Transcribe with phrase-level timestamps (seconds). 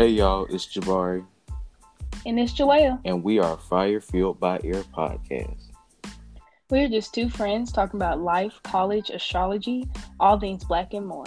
[0.00, 1.26] Hey y'all, it's Jabari.
[2.24, 2.98] And it's Joelle.
[3.04, 5.72] And we are Fire Fueled by Air Podcast.
[6.70, 9.86] We're just two friends talking about life, college, astrology,
[10.18, 11.26] all things black and more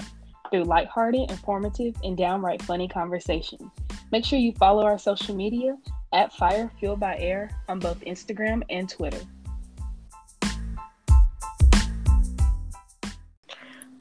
[0.50, 3.70] through lighthearted, informative, and downright funny conversation.
[4.12, 5.78] Make sure you follow our social media
[6.12, 9.22] at Fire Fueled by Air on both Instagram and Twitter.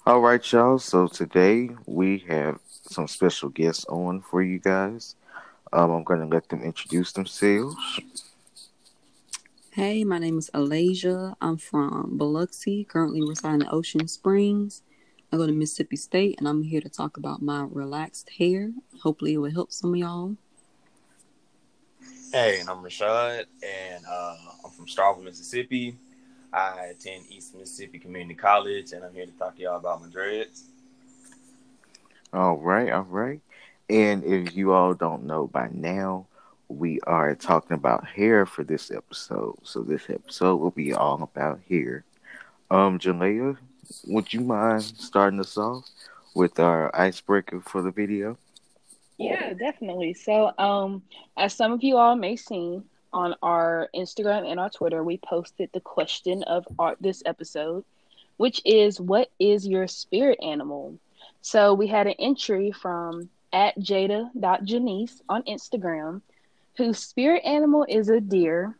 [0.07, 0.79] All right, y'all.
[0.79, 5.17] So today we have some special guests on for you guys.
[5.72, 7.77] Um, I'm going to let them introduce themselves.
[9.71, 11.35] Hey, my name is Alasia.
[11.41, 14.82] I'm from Biloxi, currently residing in Ocean Springs.
[15.32, 18.71] I go to Mississippi State, and I'm here to talk about my relaxed hair.
[19.03, 20.36] Hopefully, it will help some of y'all.
[22.33, 25.96] Hey, and I'm Rashad, and uh, I'm from Starkville, Mississippi.
[26.53, 30.08] I attend East Mississippi Community College, and I'm here to talk to y'all about my
[30.08, 30.64] dreads.
[32.33, 33.41] All right, all right.
[33.91, 36.27] And if you all don't know by now,
[36.69, 39.58] we are talking about hair for this episode.
[39.64, 42.05] So this episode will be all about hair.
[42.70, 43.58] Um, Jalea,
[44.06, 45.84] would you mind starting us off
[46.34, 48.38] with our icebreaker for the video?
[49.19, 50.14] Yeah, definitely.
[50.14, 51.03] So, um,
[51.36, 55.69] as some of you all may seen on our Instagram and our Twitter, we posted
[55.72, 57.84] the question of our, this episode,
[58.38, 60.98] which is, "What is your spirit animal?"
[61.42, 66.22] So we had an entry from at Jada.Janice on Instagram,
[66.76, 68.76] whose spirit animal is a deer.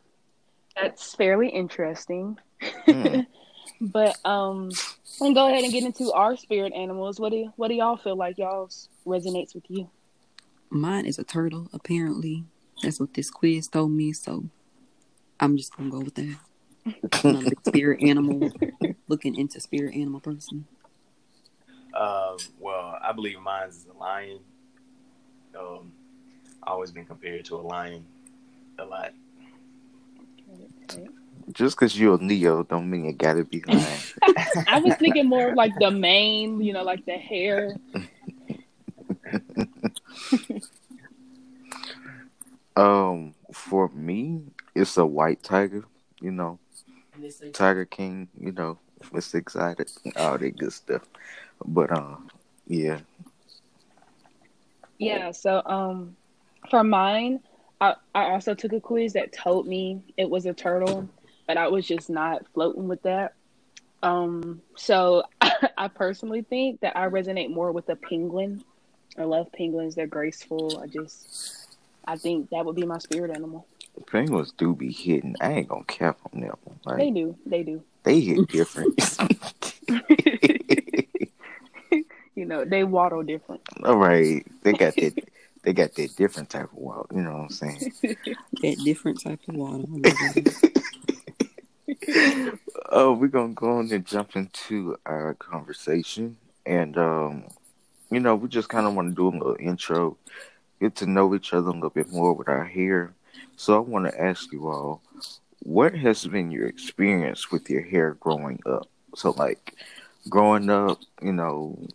[0.75, 2.37] That's fairly interesting.
[2.87, 3.27] Mm.
[3.81, 4.71] but um
[5.19, 7.19] and go ahead and get into our spirit animals.
[7.19, 8.69] What do what do y'all feel like y'all
[9.05, 9.89] resonates with you?
[10.69, 12.45] Mine is a turtle, apparently.
[12.81, 14.45] That's what this quiz told me, so
[15.39, 16.37] I'm just gonna go with that.
[17.23, 18.51] I'm a big spirit animal
[19.07, 20.65] looking into spirit animal person.
[21.93, 24.39] Um, well, I believe mine's is a lion.
[25.57, 25.91] Um,
[26.63, 28.05] always been compared to a lion
[28.79, 29.13] a lot.
[31.51, 33.99] Just because you're a Leo don't mean it gotta be lion.
[34.67, 37.75] I was thinking more of like the mane, you know, like the hair.
[42.75, 44.43] um, for me,
[44.73, 45.85] it's a white tiger.
[46.21, 46.59] You know,
[47.51, 48.29] Tiger King.
[48.39, 48.79] You know,
[49.13, 51.03] it's excited, all that good stuff.
[51.65, 52.29] But um,
[52.67, 52.99] yeah.
[54.97, 55.31] Yeah.
[55.31, 56.15] So um,
[56.69, 57.39] for mine,
[57.81, 61.07] I I also took a quiz that told me it was a turtle,
[61.47, 63.33] but I was just not floating with that.
[64.01, 65.23] Um, so
[65.77, 68.63] I personally think that I resonate more with a penguin.
[69.17, 70.79] I love penguins; they're graceful.
[70.83, 71.67] I just,
[72.05, 73.67] I think that would be my spirit animal.
[74.07, 75.35] Penguins do be hitting.
[75.39, 76.57] I ain't gonna cap on them.
[76.85, 77.37] Like, they do.
[77.45, 77.83] They do.
[78.03, 78.99] They hit different.
[82.35, 83.61] you know, they waddle different.
[83.83, 85.23] All right, they got that.
[85.63, 87.07] they got that different type of waddle.
[87.13, 87.93] You know what I'm saying?
[88.01, 89.87] that different type of waddle.
[92.91, 97.43] oh, we're gonna go on and jump into our conversation, and um,
[98.11, 100.17] you know, we just kind of want to do a little intro,
[100.79, 103.13] get to know each other a little bit more with our hair.
[103.55, 105.01] So I want to ask you all,
[105.63, 108.87] what has been your experience with your hair growing up?
[109.15, 109.75] So, like,
[110.29, 111.87] growing up, you know,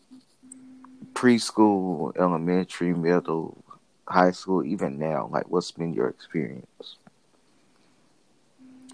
[1.12, 3.62] preschool, elementary, middle,
[4.08, 5.28] high school, even now?
[5.30, 6.96] Like, what's been your experience?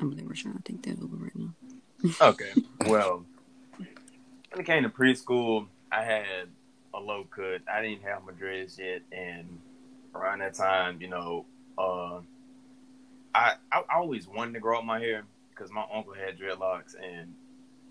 [0.00, 1.54] I'm really trying to take that over right now.
[2.20, 2.50] okay.
[2.86, 3.24] Well,
[3.78, 6.48] when it came to preschool, I had
[6.92, 7.62] a low cut.
[7.72, 9.60] I didn't have my dreads yet, and
[10.14, 11.46] around that time, you know,
[11.78, 12.20] uh,
[13.34, 17.34] I, I, always wanted to grow up my hair because my uncle had dreadlocks, and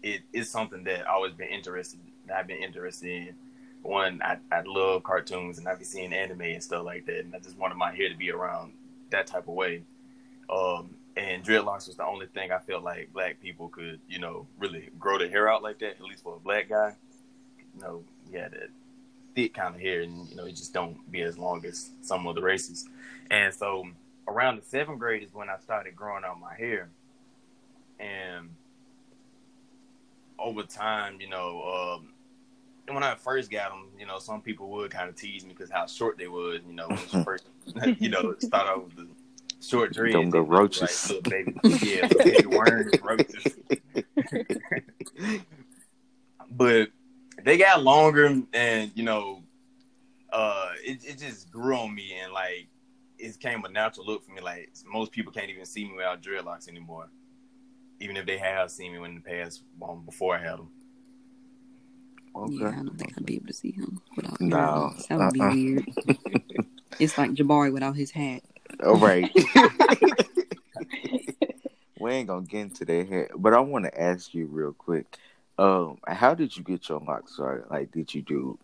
[0.02, 2.00] it is something that I always been interested.
[2.34, 3.36] I've been interested in
[3.84, 7.36] one, I, I love cartoons and I be seeing anime and stuff like that, and
[7.36, 8.74] I just wanted my hair to be around
[9.12, 9.84] that type of way.
[10.50, 14.48] Um, and dreadlocks was the only thing I felt like black people could, you know,
[14.58, 15.98] really grow their hair out like that.
[15.98, 16.96] At least for a black guy,
[17.76, 18.70] you know, yeah, that
[19.36, 22.28] thick kind of hair, and you know, it just don't be as long as some
[22.28, 22.88] other races.
[23.30, 23.86] And so,
[24.28, 26.90] around the seventh grade is when I started growing out my hair,
[28.00, 28.50] and
[30.40, 32.14] over time, you know, um,
[32.94, 35.72] when I first got them, you know, some people would kind of tease me because
[35.72, 36.60] how short they was.
[36.68, 37.46] You know, when you first,
[38.00, 39.08] you know, start out with the
[39.62, 40.14] short dreads.
[40.14, 41.12] Don't go roaches.
[41.12, 43.56] Like, baby, yeah, baby worms, roaches.
[46.52, 46.90] but
[47.44, 49.42] they got longer, and you know,
[50.32, 52.68] uh, it it just grew on me, and like
[53.18, 54.42] it came a natural look for me.
[54.42, 57.10] Like most people can't even see me without dreadlocks anymore,
[58.00, 60.70] even if they have seen me in the past um, before I had them.
[62.36, 62.56] Okay.
[62.56, 64.94] Yeah, I don't think I'd be able to see him without no.
[65.10, 65.54] That would uh-uh.
[65.54, 65.86] be weird.
[67.00, 68.44] It's like Jabari without his hat.
[68.86, 69.32] All right.
[72.00, 75.18] we ain't gonna get into that here, but I want to ask you real quick.
[75.58, 77.66] Um, how did you get your locks started?
[77.70, 78.60] Like, did you do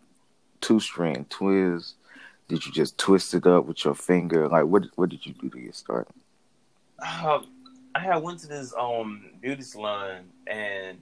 [0.61, 1.95] two strand twists?
[2.49, 4.49] Did you just twist it up with your finger?
[4.49, 6.13] Like, what what did you do to get started?
[6.99, 7.45] Um,
[7.93, 10.97] I had went to this um beauty salon and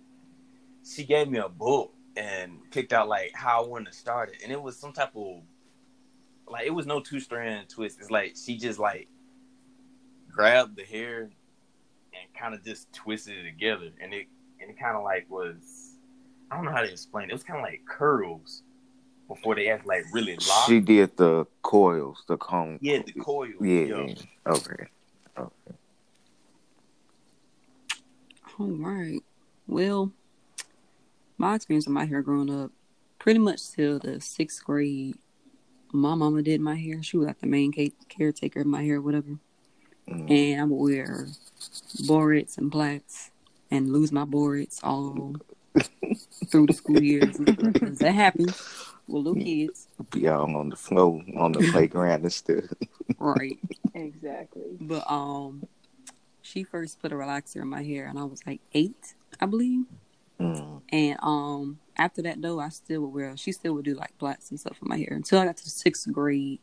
[0.86, 4.40] she gave me a book and picked out like how I wanted to start it,
[4.44, 5.42] and it was some type of
[6.50, 7.98] like it was no two strand twist.
[8.02, 9.08] It's like she just like
[10.30, 14.28] grabbed the hair and kind of just twisted it together, and it
[14.60, 15.96] and it kind of like was
[16.52, 17.30] I don't know how to explain it.
[17.30, 18.64] It was kind of like curls
[19.28, 20.68] before they actually like really locked.
[20.70, 22.78] She did the coils, the comb.
[22.82, 23.54] yeah, the coils.
[23.62, 23.82] Yeah.
[23.86, 24.14] Yo.
[24.48, 24.88] Okay.
[25.38, 25.76] Okay.
[28.60, 29.22] All right.
[29.68, 30.12] Well,
[31.38, 32.72] my experience with my hair growing up,
[33.20, 35.16] pretty much till the sixth grade,
[35.92, 37.04] my mama did my hair.
[37.04, 39.38] She was like the main ca- caretaker of my hair, whatever.
[40.10, 40.32] Mm.
[40.32, 41.28] And I would wear
[42.04, 43.30] barrettes and plaits
[43.70, 45.36] and lose my barrettes all
[46.48, 47.38] through the school years.
[47.38, 48.56] and stuff, 'cause that happens
[49.08, 52.66] with little kids, Be all on the floor, on the playground and stuff.
[53.18, 53.58] right?
[53.94, 54.78] exactly.
[54.80, 55.68] But um,
[56.42, 59.86] she first put a relaxer in my hair, and I was like eight, I believe.
[60.40, 60.82] Mm.
[60.90, 63.36] And um, after that though, I still would wear.
[63.38, 65.64] She still would do like plaits and stuff in my hair until I got to
[65.64, 66.60] the sixth grade.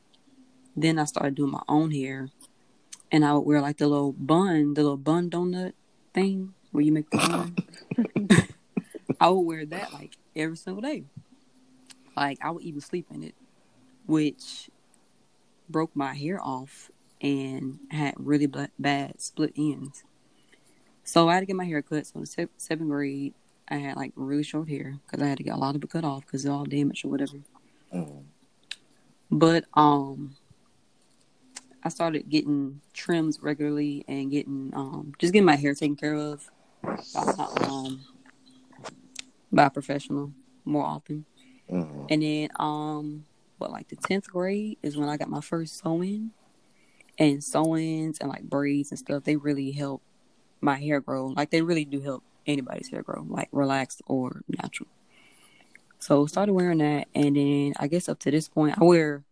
[0.76, 2.30] Then I started doing my own hair,
[3.10, 5.72] and I would wear like the little bun, the little bun donut
[6.12, 7.56] thing where you make the bun.
[9.20, 11.04] I would wear that like every single day.
[12.16, 13.34] Like I would even sleep in it,
[14.06, 14.70] which
[15.68, 16.90] broke my hair off
[17.20, 18.46] and had really
[18.78, 20.04] bad split ends.
[21.04, 22.06] So I had to get my hair cut.
[22.06, 23.34] So in se- seventh grade,
[23.68, 25.90] I had like really short hair because I had to get a lot of it
[25.90, 27.38] cut off because it's all damaged or whatever.
[27.92, 28.24] Mm.
[29.30, 30.36] But um,
[31.82, 36.50] I started getting trims regularly and getting um just getting my hair taken care of
[36.82, 38.00] by um
[39.52, 40.32] by a professional
[40.64, 41.26] more often.
[41.70, 42.06] Mm.
[42.10, 43.24] And then um
[43.58, 46.30] what like the tenth grade is when I got my first sew-in.
[47.16, 50.02] And sew-ins and like braids and stuff, they really help
[50.60, 51.28] my hair grow.
[51.28, 54.88] Like they really do help anybody's hair grow, like relaxed or natural.
[56.00, 59.22] So started wearing that and then I guess up to this point I wear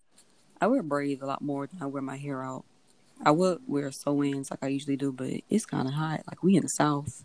[0.60, 2.64] I wear braids a lot more than I wear my hair out.
[3.24, 6.22] I would wear sew-ins like I usually do, but it's kinda hot.
[6.26, 7.24] Like we in the south.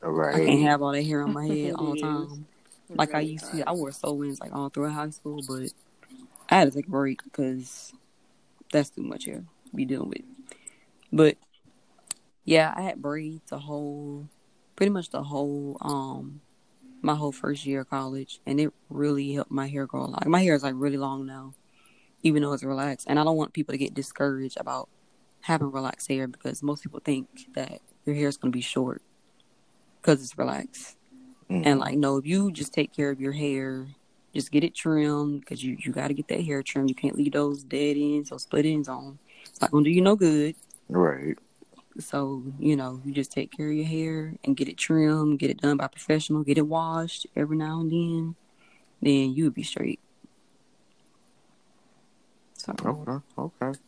[0.00, 0.42] right?
[0.42, 2.46] I can't have all that hair on my head all the time.
[2.94, 5.70] Like I used to, I wore sew-ins like all throughout high school, but
[6.48, 7.92] I had to take a break because
[8.72, 10.22] that's too much hair to be dealing with.
[11.12, 11.36] But
[12.44, 14.28] yeah, I had braids the whole,
[14.76, 16.40] pretty much the whole, um,
[17.02, 20.06] my whole first year of college, and it really helped my hair grow.
[20.06, 21.54] Like my hair is like really long now,
[22.22, 23.06] even though it's relaxed.
[23.08, 24.88] And I don't want people to get discouraged about
[25.42, 29.02] having relaxed hair because most people think that your hair is gonna be short
[30.00, 30.97] because it's relaxed.
[31.50, 31.66] Mm.
[31.66, 33.86] And like, no, if you just take care of your hair,
[34.34, 36.88] just get it trimmed because you, you got to get that hair trimmed.
[36.88, 39.18] You can't leave those dead ends or split ends on.
[39.46, 40.54] It's not going to do you no good.
[40.88, 41.38] Right.
[41.98, 45.50] So, you know, you just take care of your hair and get it trimmed, get
[45.50, 48.36] it done by a professional, get it washed every now and then.
[49.00, 50.00] Then you'll be straight.
[52.54, 53.24] So, Okay.
[53.38, 53.78] Okay.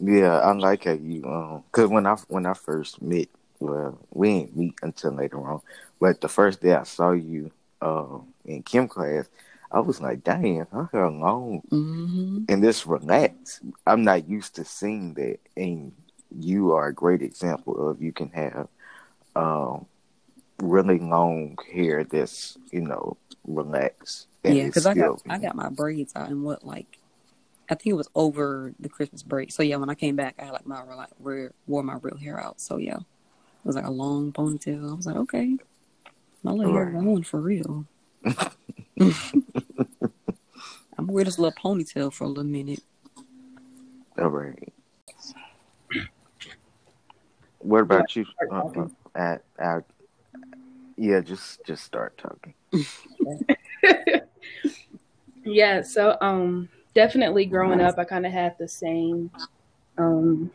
[0.00, 3.28] Yeah, I like how you um, cause when I when I first met,
[3.60, 5.60] well, we didn't meet until later on,
[6.00, 7.52] but the first day I saw you
[7.82, 9.28] um in chem class,
[9.70, 13.60] I was like, dang, her hair long hmm and this relaxed.
[13.86, 15.92] I'm not used to seeing that, and
[16.36, 18.68] you are a great example of you can have
[19.36, 19.86] um
[20.58, 24.26] really long hair that's you know relaxed.
[24.44, 26.98] yeah, because I got I got my braids out in what like
[27.70, 29.52] I think it was over the Christmas break.
[29.52, 32.16] So yeah, when I came back, I had like my like real, wore my real
[32.16, 32.60] hair out.
[32.60, 32.98] So yeah,
[33.62, 34.90] it was like a long ponytail.
[34.90, 35.56] I was like, okay,
[36.42, 37.00] my little hair Right.
[37.04, 37.84] going for real.
[39.00, 39.14] I'm
[41.06, 42.82] gonna wear this little ponytail for a little minute.
[44.18, 44.72] All right.
[47.58, 48.24] What about you?
[48.24, 48.90] start Uh, talking?
[49.14, 49.80] uh, uh, uh,
[50.96, 52.54] yeah, just just start talking.
[55.44, 59.30] yeah, so um definitely growing up I kind of had the same
[59.98, 60.50] um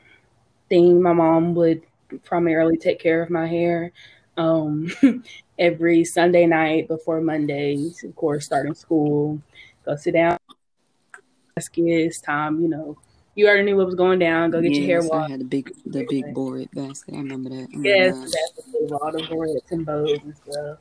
[0.69, 1.01] thing.
[1.01, 1.83] My mom would
[2.24, 3.91] primarily take care of my hair
[4.38, 4.91] um
[5.59, 9.41] every Sunday night before Mondays, of course, starting school.
[9.85, 10.38] Go sit down.
[11.57, 12.97] It's time, you know.
[13.35, 14.51] You already knew what was going down.
[14.51, 15.29] Go get your hair washed.
[15.29, 17.13] I had the big the big board basket.
[17.15, 17.69] I remember that.
[17.74, 20.79] Oh my Yes, that's with all the barrettes and bows and stuff.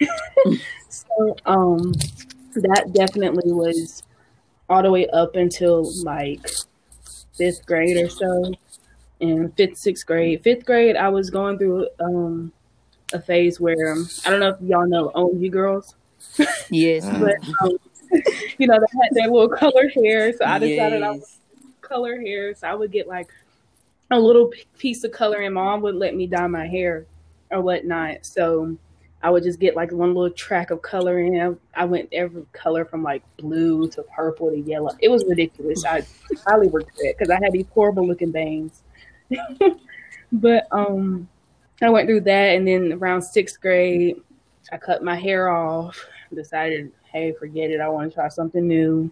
[0.88, 1.92] so um
[2.54, 4.02] that definitely was
[4.68, 6.46] all the way up until like
[7.36, 8.54] fifth grade or so.
[9.20, 10.42] In fifth, sixth grade.
[10.42, 12.52] Fifth grade, I was going through um,
[13.12, 15.94] a phase where um, I don't know if y'all know OMG Girlz,
[16.70, 17.04] Yes.
[17.20, 17.78] But um,
[18.58, 20.32] you know they had their little color hair.
[20.32, 21.22] So I decided I would
[21.80, 22.54] color hair.
[22.54, 23.28] So I would get like
[24.10, 27.06] a little piece of color, and mom would let me dye my hair
[27.50, 28.26] or whatnot.
[28.26, 28.76] So
[29.22, 31.40] I would just get like one little track of color in.
[31.40, 34.90] I, I went every color from like blue to purple to yellow.
[35.00, 35.84] It was ridiculous.
[35.84, 36.04] I
[36.46, 38.82] highly regret because I had these horrible looking bangs.
[40.32, 41.28] but um,
[41.82, 44.20] I went through that, and then around sixth grade,
[44.72, 45.98] I cut my hair off.
[46.34, 47.80] Decided, hey, forget it.
[47.80, 49.10] I want to try something new.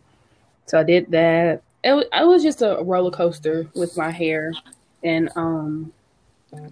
[0.66, 1.62] So I did that.
[1.82, 4.52] It, it was just a roller coaster with my hair,
[5.02, 5.92] and um,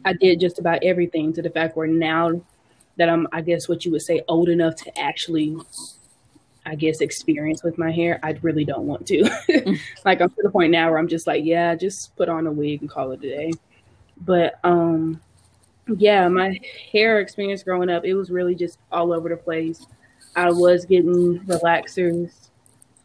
[0.05, 2.41] I did just about everything to the fact where now
[2.97, 5.57] that I'm, I guess, what you would say, old enough to actually,
[6.67, 8.19] I guess, experience with my hair.
[8.23, 9.23] I really don't want to.
[10.05, 12.53] like I'm to the point now where I'm just like, yeah, just put on a
[12.53, 13.53] wig and call it a day.
[14.19, 15.21] But um,
[15.97, 16.59] yeah, my
[16.93, 19.87] hair experience growing up, it was really just all over the place.
[20.35, 22.49] I was getting relaxers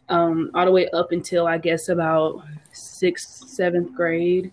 [0.08, 2.42] um, all the way up until I guess about
[2.72, 4.52] sixth, seventh grade.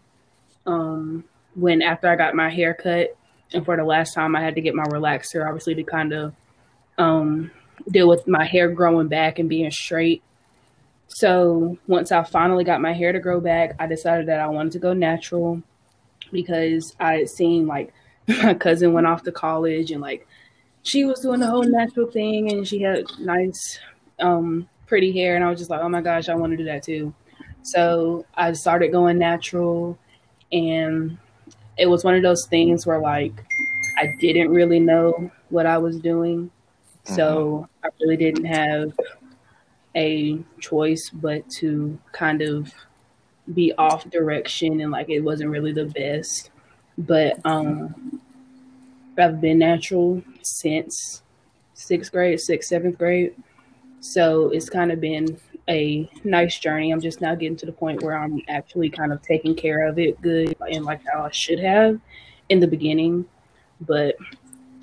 [0.66, 1.24] Um,
[1.56, 3.18] when after I got my hair cut,
[3.54, 6.34] and for the last time I had to get my relaxer, obviously to kind of
[7.00, 7.50] um,
[7.90, 10.24] deal with my hair growing back and being straight.
[11.08, 14.74] So once I finally got my hair to grow back, I decided that I wanted
[14.74, 15.62] to go natural
[16.32, 17.94] because I had seen like
[18.44, 20.28] my cousin went off to college and like
[20.84, 23.80] she was doing the whole natural thing and she had nice
[24.20, 26.66] um pretty hair and I was just like, "Oh my gosh, I want to do
[26.66, 27.14] that too."
[27.64, 29.98] So I started going natural
[30.52, 31.18] and
[31.78, 33.44] it was one of those things where like
[33.98, 36.52] I didn't really know what I was doing.
[37.04, 38.94] So I really didn't have
[39.96, 42.72] a choice but to kind of
[43.54, 46.52] be off direction and like it wasn't really the best.
[46.98, 48.22] But um
[49.18, 51.24] I've been natural since
[51.74, 53.36] sixth grade, sixth, seventh grade.
[54.00, 55.38] So it's kind of been
[55.68, 56.92] a nice journey.
[56.92, 60.00] I'm just now getting to the point where I'm actually kind of taking care of
[60.00, 62.00] it good and like how I should have
[62.50, 63.26] in the beginning.
[63.82, 64.16] But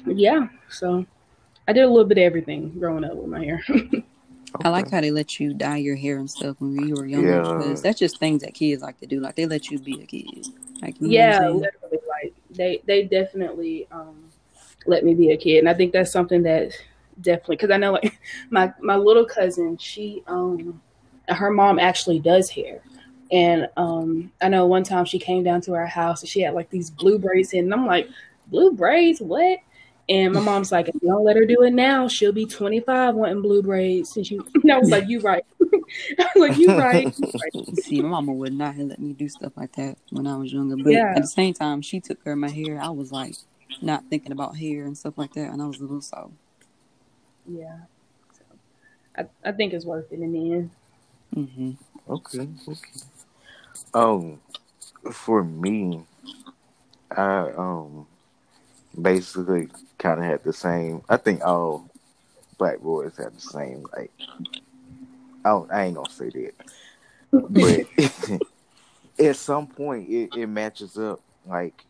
[0.06, 1.06] yeah, so
[1.68, 3.62] I did a little bit of everything growing up with my hair.
[4.64, 7.28] I like how they let you dye your hair and stuff when you were younger
[7.28, 7.54] Yeah.
[7.54, 9.20] because that's just things that kids like to do.
[9.20, 10.49] Like they let you be a kid.
[10.80, 11.61] Like yeah, what I'm saying?
[11.61, 14.16] literally, like they they definitely um
[14.87, 16.73] let me be a kid, and I think that's something that
[17.20, 18.18] definitely because I know like
[18.50, 20.80] my my little cousin, she um
[21.28, 22.80] her mom actually does hair.
[23.32, 26.54] And um, I know one time she came down to our house and she had
[26.54, 28.08] like these blue braids in, and I'm like,
[28.46, 29.58] blue braids, what?
[30.08, 33.16] And my mom's like, if you don't let her do it now, she'll be 25
[33.16, 34.16] wanting blue braids.
[34.16, 35.44] And she, and I was like, you right.
[36.18, 37.12] I was like, you right.
[37.18, 37.68] You right.
[37.78, 40.52] See, my mama would not have let me do stuff like that when I was
[40.52, 40.76] younger.
[40.76, 41.12] But Yeah.
[41.16, 42.80] at the same time, she took care of my hair.
[42.80, 43.34] I was like
[43.82, 46.00] not thinking about hair and stuff like that, and I was little.
[46.00, 46.32] So
[47.48, 47.78] Yeah.
[48.32, 48.44] So
[49.18, 50.70] I, I think it's worth it in the end.
[51.34, 51.70] Mm-hmm.
[52.08, 53.00] Okay, okay.
[53.92, 54.40] Um,
[55.10, 56.04] for me,
[57.10, 58.06] I um
[59.00, 61.02] basically kind of had the same.
[61.08, 61.88] I think all
[62.58, 63.86] black boys had the same.
[63.96, 64.10] Like,
[65.44, 66.54] I don't, I ain't gonna say that,
[67.32, 68.40] but
[69.24, 71.20] at some point it, it matches up.
[71.46, 71.84] Like,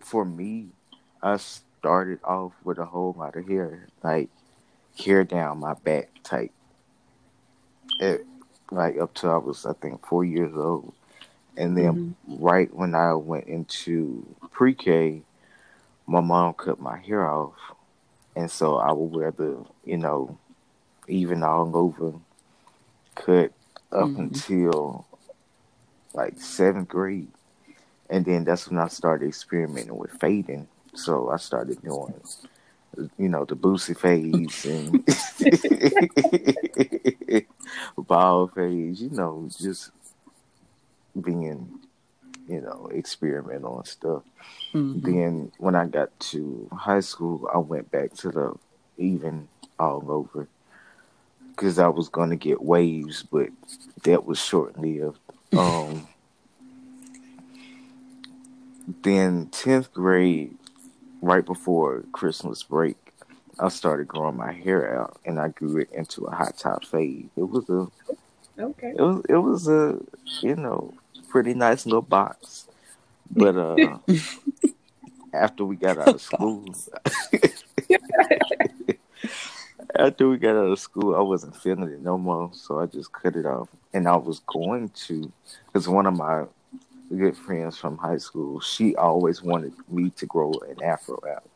[0.00, 0.68] for me,
[1.22, 4.28] I started off with a whole lot of hair, like
[4.98, 6.52] hair down my back type.
[8.00, 8.26] It,
[8.70, 10.92] like up till I was I think four years old,
[11.56, 12.44] and then mm-hmm.
[12.44, 15.22] right when I went into pre-K,
[16.06, 17.54] my mom cut my hair off,
[18.36, 20.38] and so I would wear the you know
[21.08, 22.12] even all over
[23.14, 23.52] cut
[23.92, 24.18] up Mhm.
[24.18, 25.06] until
[26.14, 27.28] like seventh grade,
[28.10, 30.68] and then that's when I started experimenting with fading.
[30.94, 32.14] So I started doing
[33.18, 35.04] you know, the Boosie phase and
[37.98, 39.90] ball phase, you know, just
[41.20, 41.85] being,
[42.48, 44.22] you know, experiment and stuff.
[44.72, 48.54] hmm Then when I got to high school, I went back to the
[48.98, 49.48] even
[49.78, 50.48] all over
[51.54, 53.48] because I was going to get waves, but
[54.04, 55.20] that was short lived.
[55.56, 56.08] Um,
[59.02, 60.56] then 10th grade,
[61.20, 62.96] right before Christmas break,
[63.58, 67.30] I started growing my hair out and I grew it into a hot top fade.
[67.36, 67.88] It was a
[68.58, 68.94] Okay.
[68.94, 69.98] it was it was a
[70.42, 70.94] you know
[71.28, 72.68] pretty nice little box.
[73.30, 73.98] But uh
[75.32, 76.64] after we got out of school
[79.98, 83.12] after we got out of school, I wasn't feeling it no more, so I just
[83.12, 83.68] cut it off.
[83.92, 85.32] And I was going to,
[85.66, 86.44] because one of my
[87.16, 91.48] good friends from high school, she always wanted me to grow an afro out.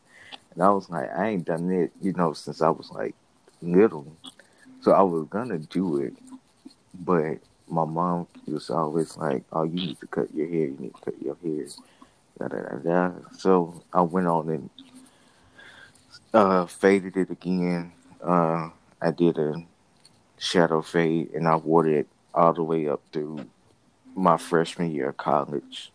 [0.53, 3.15] And I was like, I ain't done it, you know, since I was like
[3.61, 4.07] little.
[4.81, 6.13] So I was gonna do it,
[6.93, 7.37] but
[7.71, 10.67] my mom was always like, "Oh, you need to cut your hair.
[10.67, 11.65] You need to cut your hair."
[12.37, 13.11] Da, da, da.
[13.37, 14.69] So I went on and
[16.33, 17.93] uh, faded it again.
[18.23, 18.69] Uh,
[19.01, 19.63] I did a
[20.37, 23.45] shadow fade, and I wore it all the way up through
[24.15, 25.91] my freshman year of college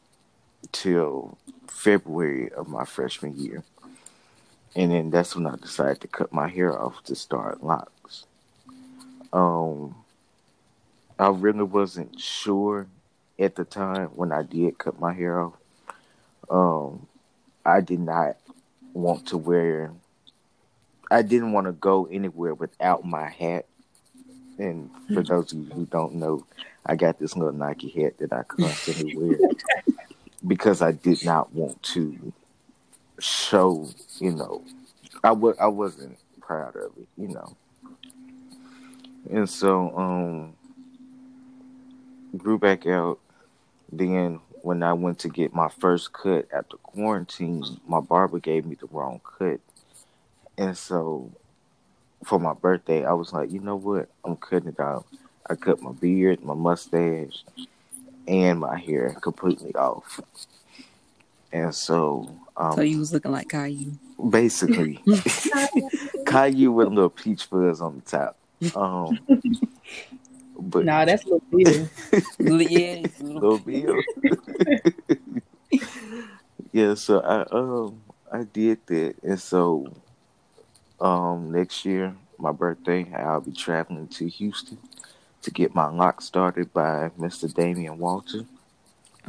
[0.73, 3.65] till February of my freshman year.
[4.75, 8.27] And then that's when I decided to cut my hair off to start locks.
[9.33, 9.97] Um,
[11.19, 12.87] I really wasn't sure
[13.39, 15.55] at the time when I did cut my hair off.
[16.51, 17.07] Um,
[17.65, 18.37] I did not
[18.93, 19.93] want to wear.
[21.11, 23.67] I didn't want to go anywhere without my hat.
[24.59, 26.47] And for those of you who don't know,
[26.85, 29.39] I got this little Nike hat that I constantly wear
[30.47, 32.33] because I did not want to
[33.19, 34.63] show, you know,
[35.25, 37.57] I w- I wasn't proud of it, you know.
[39.31, 40.56] And so, um,
[42.37, 43.19] grew back out.
[43.93, 48.75] Then when I went to get my first cut after quarantine, my barber gave me
[48.75, 49.61] the wrong cut.
[50.59, 51.31] And so
[52.25, 54.09] for my birthday, I was like, you know what?
[54.25, 55.05] I'm cutting it off.
[55.49, 57.45] I cut my beard, my mustache,
[58.27, 60.21] and my hair completely off.
[61.53, 63.93] And so um, So you was looking like Caillou.
[64.31, 65.01] basically
[66.27, 68.37] Caillou with a little peach fuzz on the top.
[68.75, 69.19] Um
[70.59, 71.89] but Nah, that's a little weird.
[72.13, 72.21] yeah,
[73.05, 74.03] it's a little- Little Bill.
[76.73, 79.93] yeah, so I um I did that, and so
[81.01, 84.79] um next year my birthday I'll be traveling to Houston
[85.43, 87.53] to get my lock started by Mr.
[87.53, 88.45] Damian Walter.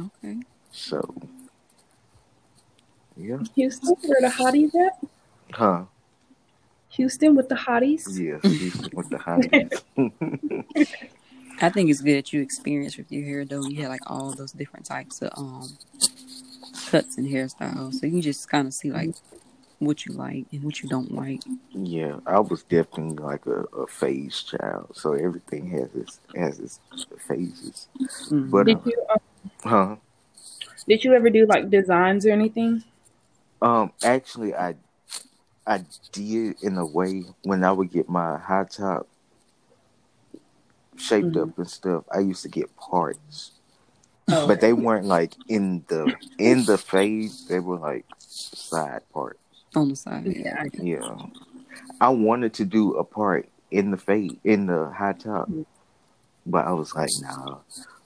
[0.00, 0.36] okay.
[0.72, 1.14] So
[3.16, 4.98] yeah, Houston, where the hotties at?
[5.52, 5.84] huh?
[6.90, 8.06] Houston with the hotties.
[8.18, 9.72] Yes, Houston with the hotties.
[11.60, 13.64] I think it's good that you experienced with your hair though.
[13.64, 15.78] You had like all those different types of um
[16.86, 19.10] cuts and hairstyles, so you can just kind of see like
[19.78, 21.42] what you like and what you don't like.
[21.74, 26.80] yeah, I was definitely like a, a phase child, so everything has its has its
[27.26, 27.88] phases.
[28.30, 28.50] Mhm.
[28.50, 29.18] But Did uh, you um,
[29.64, 29.96] huh?
[30.88, 32.82] did you ever do like designs or anything?
[33.60, 34.76] Um, actually, I
[35.66, 39.08] I did in a way when I would get my high top
[40.98, 41.42] shaped Mhm.
[41.50, 42.04] up and stuff.
[42.14, 43.52] I used to get parts,
[44.30, 47.30] Oh, but they weren't like in the in the fade.
[47.48, 49.38] They were like side parts.
[49.74, 50.26] on the side.
[50.26, 50.64] yeah.
[50.72, 51.16] Yeah,
[52.00, 55.48] I wanted to do a part in the fade in the high top,
[56.46, 57.58] but I was like, nah.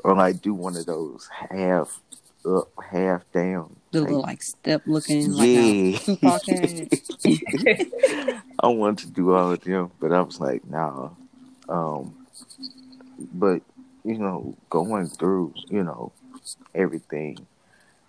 [0.04, 2.00] Or like do one of those half
[2.44, 3.76] up, half down.
[3.92, 5.98] The little like step looking yeah.
[6.20, 6.88] had.
[8.58, 11.10] I wanted to do all of them, but I was like, nah.
[11.68, 12.14] Um,
[13.32, 13.62] but
[14.04, 16.12] you know, going through, you know,
[16.74, 17.46] everything,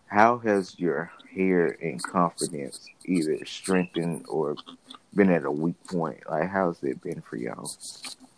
[0.07, 4.55] how has your hair and confidence either strengthened or
[5.15, 6.19] been at a weak point?
[6.29, 7.71] Like, how's it been for y'all?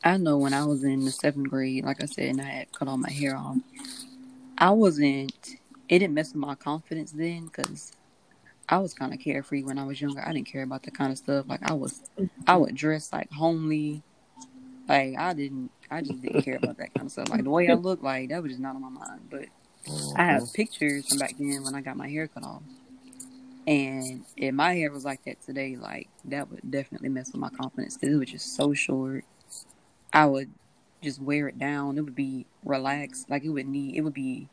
[0.04, 2.72] I know when I was in the seventh grade, like I said, and I had
[2.74, 3.58] cut all my hair off,
[4.58, 5.34] I wasn't,
[5.90, 7.92] it didn't mess with my confidence then because
[8.70, 10.24] I was kind of carefree when I was younger.
[10.26, 11.46] I didn't care about the kind of stuff.
[11.48, 12.02] Like, I was,
[12.48, 14.04] I would dress like homely.
[14.88, 17.30] Like, I didn't, I just didn't care about that kind of stuff.
[17.30, 19.22] Like, the way I looked, like, that was just not on my mind.
[19.30, 19.46] But
[20.16, 20.52] I have mm-hmm.
[20.54, 22.64] pictures from back then when I got my hair cut off.
[23.68, 27.50] And if my hair was like that today, like that would definitely mess with my
[27.50, 29.26] confidence because it was just so short.
[30.14, 30.52] I would
[31.02, 31.98] just wear it down.
[31.98, 33.30] It would be relaxed.
[33.30, 34.50] Like it would need, it would be,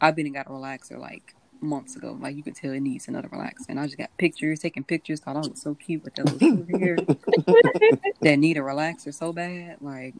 [0.00, 2.16] I've been and got a relaxer like months ago.
[2.20, 3.66] Like you could tell it needs another relaxer.
[3.68, 6.78] And I just got pictures, taking pictures, thought I was so cute with that little
[6.78, 6.96] hair
[8.20, 9.78] that need a relaxer so bad.
[9.80, 10.14] Like,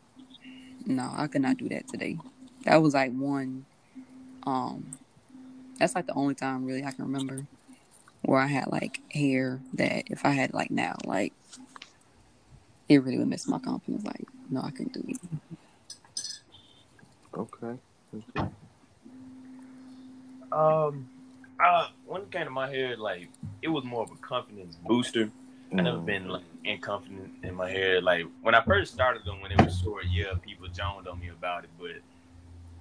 [0.88, 2.18] no, I could not do that today.
[2.64, 3.66] That was like one,
[4.46, 4.98] um,
[5.78, 7.46] that's like the only time really I can remember
[8.22, 11.32] where I had like hair that if I had like now, like
[12.88, 14.04] it really would mess my confidence.
[14.04, 15.18] Like, no, I couldn't do it.
[17.36, 17.78] Okay.
[18.14, 18.50] okay.
[20.50, 21.08] Um,
[21.62, 23.28] uh, it came to my hair, like
[23.62, 25.30] it was more of a confidence booster.
[25.76, 26.06] I never Mm.
[26.06, 28.00] been like inconfident in my hair.
[28.00, 31.28] Like when I first started them, when it was short, yeah, people joned on me
[31.28, 31.70] about it.
[31.78, 32.02] But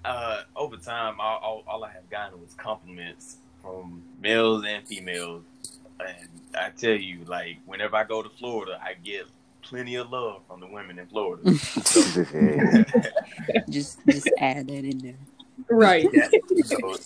[0.09, 5.43] uh, over time, all, all, all I have gotten was compliments from males and females.
[5.99, 9.25] And I tell you, like whenever I go to Florida, I get
[9.61, 11.43] plenty of love from the women in Florida.
[13.69, 15.19] just just add that in there.
[15.69, 16.09] Right.
[16.13, 16.29] Yeah,
[16.63, 16.97] so,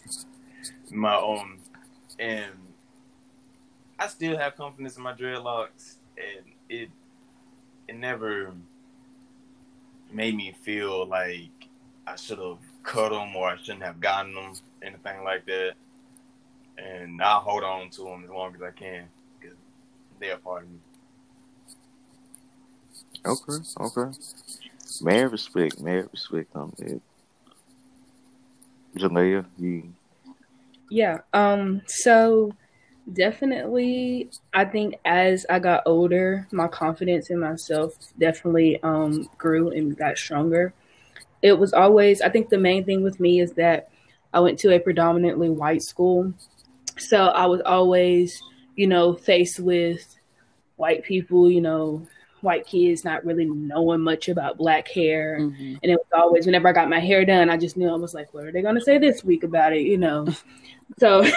[0.92, 1.60] my um,
[2.20, 2.52] and
[4.02, 6.90] I still have confidence in my dreadlocks, and it
[7.88, 8.52] it never
[10.12, 11.52] made me feel like
[12.08, 15.74] I should have cut them or I shouldn't have gotten them, anything like that.
[16.80, 19.08] And I'll hold on to them as long as I can
[19.40, 19.56] because
[20.20, 20.80] they're a part of me.
[23.24, 24.18] Okay, okay.
[25.00, 27.02] Man, respect, man, respect on it.
[28.98, 29.94] Jalea, you.
[30.90, 31.20] Yeah.
[31.34, 31.84] Um.
[31.86, 32.52] So
[33.12, 39.98] definitely, I think as I got older, my confidence in myself definitely um grew and
[39.98, 40.74] got stronger.
[41.42, 42.22] It was always.
[42.22, 43.90] I think the main thing with me is that
[44.34, 46.34] I went to a predominantly white school,
[46.98, 48.42] so I was always,
[48.76, 50.16] you know, faced with
[50.76, 52.08] white people, you know,
[52.42, 55.38] white kids not really knowing much about black hair.
[55.40, 55.76] Mm-hmm.
[55.82, 58.14] And it was always whenever I got my hair done, I just knew I was
[58.14, 60.28] like, what are they gonna say this week about it, you know?
[61.00, 61.24] so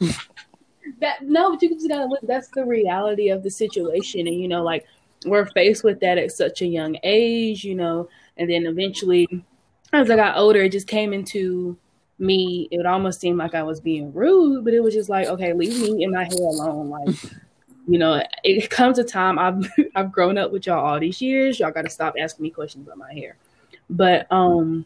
[1.00, 4.26] that no, but you just gotta look that's the reality of the situation.
[4.26, 4.86] And you know, like
[5.24, 9.44] we're faced with that at such a young age, you know, and then eventually
[9.92, 11.76] as I got older, it just came into
[12.18, 15.28] me, it would almost seem like I was being rude, but it was just like,
[15.28, 16.88] okay, leave me in my hair alone.
[16.88, 17.16] Like,
[17.88, 21.60] you know, it comes a time I've I've grown up with y'all all these years.
[21.60, 23.36] Y'all got to stop asking me questions about my hair.
[23.88, 24.84] But um,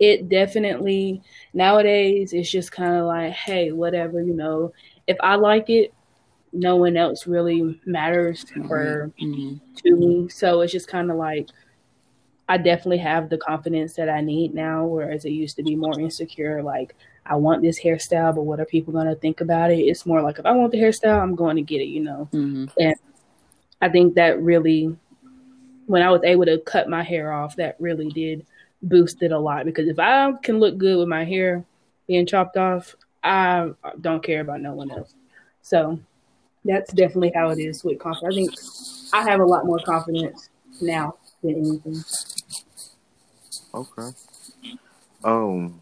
[0.00, 4.72] it definitely nowadays it's just kind of like, hey, whatever, you know,
[5.06, 5.92] if I like it,
[6.52, 9.58] no one else really matters or Mm-hmm.
[9.76, 10.28] to me.
[10.28, 11.48] So it's just kind of like
[12.48, 16.00] I definitely have the confidence that I need now, whereas it used to be more
[16.00, 16.62] insecure.
[16.62, 19.78] Like I want this hairstyle, but what are people gonna think about it?
[19.78, 21.88] It's more like if I want the hairstyle, I'm going to get it.
[21.88, 22.28] You know.
[22.32, 22.90] Mm-hmm.
[23.82, 24.96] I think that really,
[25.86, 28.44] when I was able to cut my hair off, that really did
[28.82, 29.64] boost it a lot.
[29.64, 31.64] Because if I can look good with my hair
[32.06, 35.14] being chopped off, I don't care about no one else.
[35.62, 35.98] So
[36.64, 38.32] that's definitely how it is with confidence.
[38.32, 40.48] I think I have a lot more confidence
[40.80, 42.04] now than anything.
[43.74, 44.16] Okay.
[45.24, 45.80] Um.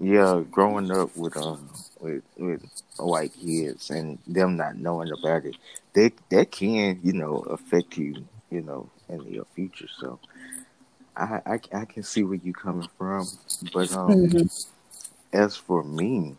[0.00, 1.68] Yeah, growing up with um
[2.00, 2.62] with with
[2.98, 5.56] white kids and them not knowing about it,
[5.92, 9.88] they that can you know affect you you know in your future.
[10.00, 10.18] So
[11.16, 13.28] I I, I can see where you're coming from,
[13.72, 14.50] but um Mhm.
[15.32, 16.36] as for me,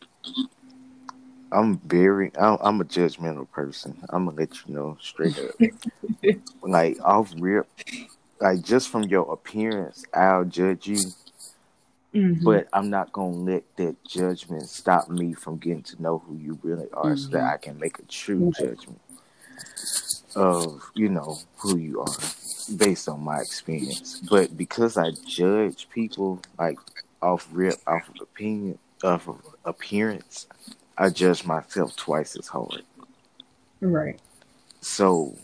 [1.52, 3.98] I'm very I'm, I'm a judgmental person.
[4.10, 5.56] I'm gonna let you know straight up.
[6.64, 7.68] like off rip,
[8.40, 11.14] like just from your appearance, I'll judge you.
[12.14, 12.44] Mhm.
[12.44, 16.60] But I'm not gonna let that judgment stop me from getting to know who you
[16.64, 19.00] really are, so that I can make a true judgment
[20.36, 22.18] of you know who you are
[22.70, 24.22] based on my experience.
[24.30, 26.78] But because I judge people like
[27.22, 30.48] off rip, off of opinion, off of appearance,
[30.98, 32.84] I judge myself twice as hard.
[33.82, 34.20] right.
[34.82, 35.36] So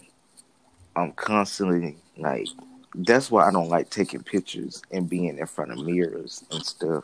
[0.95, 2.47] I'm constantly like
[2.95, 7.03] that's why I don't like taking pictures and being in front of mirrors and stuff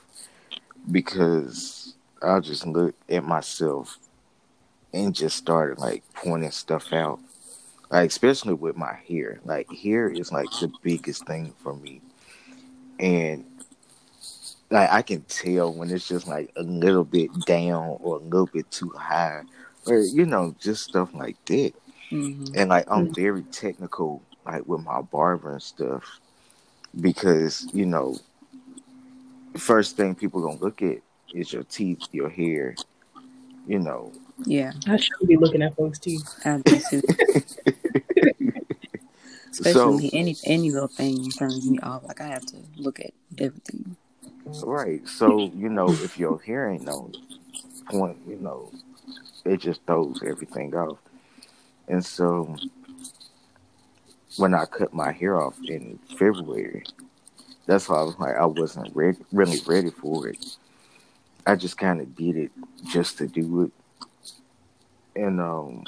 [0.91, 3.97] because I'll just look at myself
[4.93, 7.19] and just start like pointing stuff out.
[7.93, 9.39] Like especially with my hair.
[9.45, 12.01] Like hair is like the biggest thing for me.
[12.99, 13.45] And
[14.71, 18.47] like I can tell when it's just like a little bit down or a little
[18.47, 19.43] bit too high.
[19.86, 21.73] Or you know, just stuff like that
[22.12, 22.60] Mm-hmm.
[22.60, 26.19] and like I'm very technical, like with my barber and stuff,
[27.01, 28.21] because you know,
[29.58, 30.99] first thing people gonna look at
[31.34, 32.77] is your teeth, your hair,
[33.67, 34.13] you know.
[34.46, 36.19] Yeah, I should be looking at folks too.
[36.46, 37.02] I do too.
[39.54, 42.04] So Especially any any little thing turns me off.
[42.06, 43.96] Like I have to look at everything.
[44.65, 47.12] right, so you know, if your hair ain't no
[47.91, 48.72] point, you know,
[49.46, 50.98] it just throws everything off.
[51.88, 52.56] And so
[54.38, 56.84] when I cut my hair off in February,
[57.67, 60.43] that's why I was like I wasn't ready, really ready for it.
[61.46, 62.52] I just kind of did it
[62.91, 63.72] just to do it,
[65.15, 65.86] and um,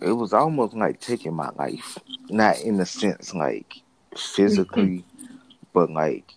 [0.00, 3.82] it was almost like taking my life, not in the sense like
[4.16, 5.04] physically,
[5.72, 6.34] but like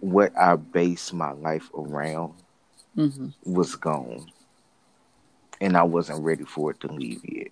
[0.00, 2.34] what I base my life around
[2.96, 3.28] Mm-hmm.
[3.44, 4.30] was gone,
[5.60, 7.48] and I wasn't ready for it to leave yet.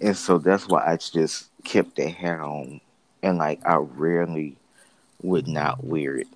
[0.00, 2.80] And so that's why I just kept the hair on,
[3.22, 4.56] and like I rarely
[5.22, 6.28] would not wear it,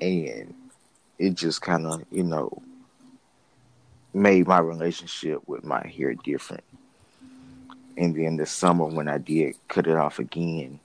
[0.00, 0.54] and
[1.18, 2.62] it just kind of you know
[4.12, 6.64] made my relationship with my hair different.
[7.98, 10.80] And then this summer when I did cut it off again,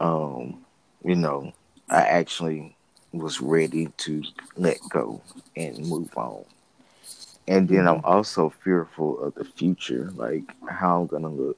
[0.00, 0.58] um,
[1.04, 1.52] you know,
[1.88, 2.76] I actually
[3.12, 4.22] was ready to
[4.56, 5.20] let go
[5.56, 6.44] and move on.
[7.48, 11.56] And then I'm also fearful of the future, like how I'm gonna look,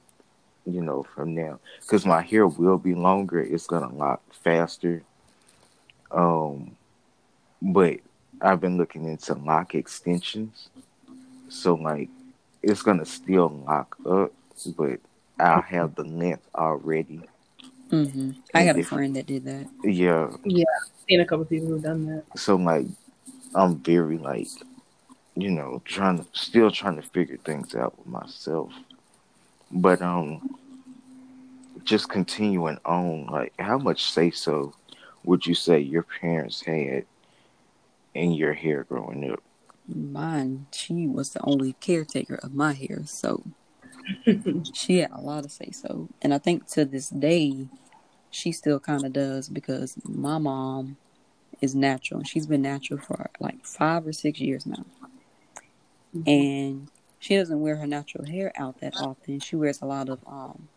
[0.65, 1.59] you know, from now.
[1.81, 5.01] Because my hair will be longer, it's gonna lock faster.
[6.11, 6.75] Um,
[7.61, 7.99] but
[8.41, 10.69] I've been looking into lock extensions,
[11.49, 12.09] so like
[12.63, 14.31] it's gonna still lock up,
[14.77, 14.99] but
[15.39, 17.21] I'll have the length already.
[17.91, 19.69] hmm I And got a friend that did that.
[19.83, 22.23] yeah, Yeah, I've seen a couple people who've done that.
[22.35, 22.85] so like
[23.55, 24.49] I'm very like
[25.35, 28.73] you know trying to still trying to figure things out with myself,
[29.71, 30.41] but um
[31.83, 34.73] just continuing on like how much say so
[35.23, 37.05] would you say your parents had
[38.13, 39.41] in your hair growing up?
[39.87, 43.43] Mine, she was the only caretaker of my hair, so
[44.73, 46.09] she had a lot to say so.
[46.21, 47.67] And I think to this day,
[48.29, 50.97] she still kind of does because my mom
[51.61, 52.19] is natural.
[52.19, 54.85] And she's been natural for like five or six years now.
[56.25, 59.39] And she doesn't wear her natural hair out that often.
[59.39, 60.69] She wears a lot of um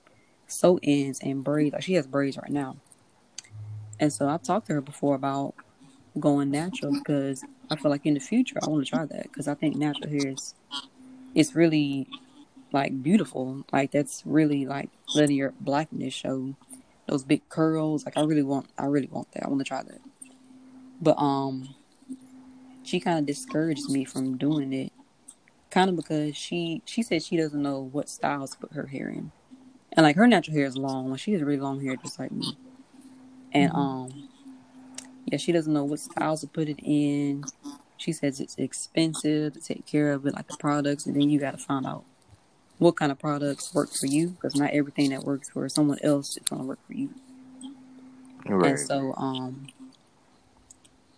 [0.47, 1.73] sew ins and braids.
[1.73, 2.77] Like she has braids right now.
[4.01, 5.55] And so I've talked to her before about
[6.19, 9.49] going natural because I feel like in the future I want to try that because
[9.49, 10.55] I think natural hair is
[11.35, 12.09] it's really
[12.73, 13.65] like beautiful.
[13.73, 16.55] Like that's really like letting your blackness show.
[17.09, 19.45] Those big curls, like I really want, I really want that.
[19.45, 20.01] I want to try that.
[21.01, 21.75] But um,
[22.83, 24.93] she kind of discouraged me from doing it,
[25.71, 29.09] kind of because she she said she doesn't know what styles to put her hair
[29.09, 29.33] in,
[29.93, 31.15] and like her natural hair is long.
[31.17, 32.57] She has really long hair, just like me.
[33.53, 34.29] And um,
[35.27, 37.45] yeah, she doesn't know what styles to put it in.
[37.97, 41.39] She says it's expensive to take care of it, like the products, and then you
[41.39, 42.05] got to find out
[42.79, 46.37] what kind of products work for you because not everything that works for someone else
[46.37, 47.11] is going to work for you.
[48.45, 48.71] Right.
[48.71, 49.69] And so, um,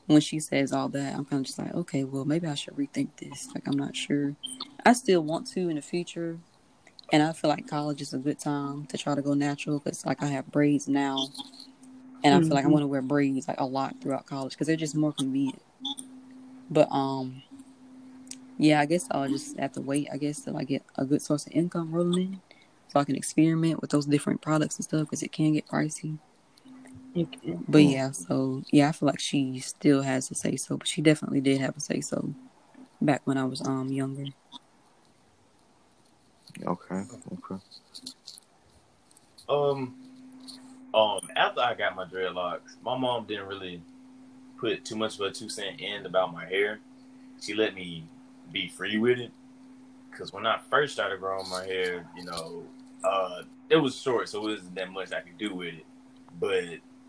[0.07, 2.77] when she says all that, I'm kind of just like, okay, well, maybe I should
[2.77, 3.49] rethink this.
[3.55, 4.37] Like, I'm not sure.
[4.85, 6.39] I still want to in the future,
[7.11, 10.05] and I feel like college is a good time to try to go natural because,
[10.05, 11.29] like, I have braids now,
[12.25, 12.73] and I feel like I Mhm.
[12.73, 15.63] want to wear braids like a lot throughout college because they're just more convenient.
[16.71, 17.43] But um,
[18.59, 20.09] yeah, I guess I'll just have to wait.
[20.13, 22.43] I guess till I get a good source of income rolling in,
[22.89, 26.19] so I can experiment with those different products and stuff because it can get pricey.
[27.15, 27.65] You can.
[27.69, 31.03] But yeah, so yeah, I feel like she still has to say so, but she
[31.03, 32.35] definitely did have to say so
[33.01, 34.27] back when I was um younger.
[36.67, 37.03] Okay.
[37.33, 37.63] Okay.
[39.49, 39.95] Um,
[40.95, 43.83] um, after I got my dreadlocks, my mom didn't really
[44.57, 46.79] put too much of a two cent in about my hair.
[47.41, 48.07] She let me
[48.53, 49.33] be free with it.
[50.17, 52.63] Cause when I first started growing my hair, you know,
[53.03, 55.87] uh, it was short, so it wasn't that much I could do with it.
[56.39, 56.65] But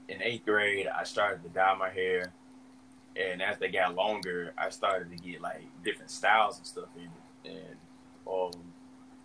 [0.10, 2.34] in eighth grade, I started to dye my hair,
[3.15, 7.04] and as they got longer, I started to get like different styles and stuff in
[7.04, 7.58] it.
[7.58, 7.78] And
[8.28, 8.63] um,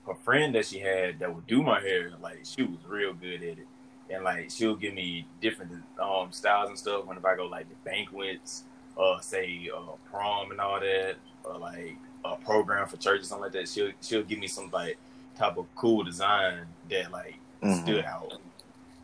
[0.06, 3.42] her friend that she had that would do my hair, like she was real good
[3.42, 3.66] at it,
[4.10, 7.74] and like she'll give me different um styles and stuff whenever I go like the
[7.88, 8.64] banquets,
[8.98, 13.44] uh, say uh, prom and all that, or like a program for church or something
[13.44, 13.68] like that.
[13.68, 14.98] She'll she'll give me some like
[15.36, 17.82] type of cool design that like Mhm.
[17.84, 18.40] stood out,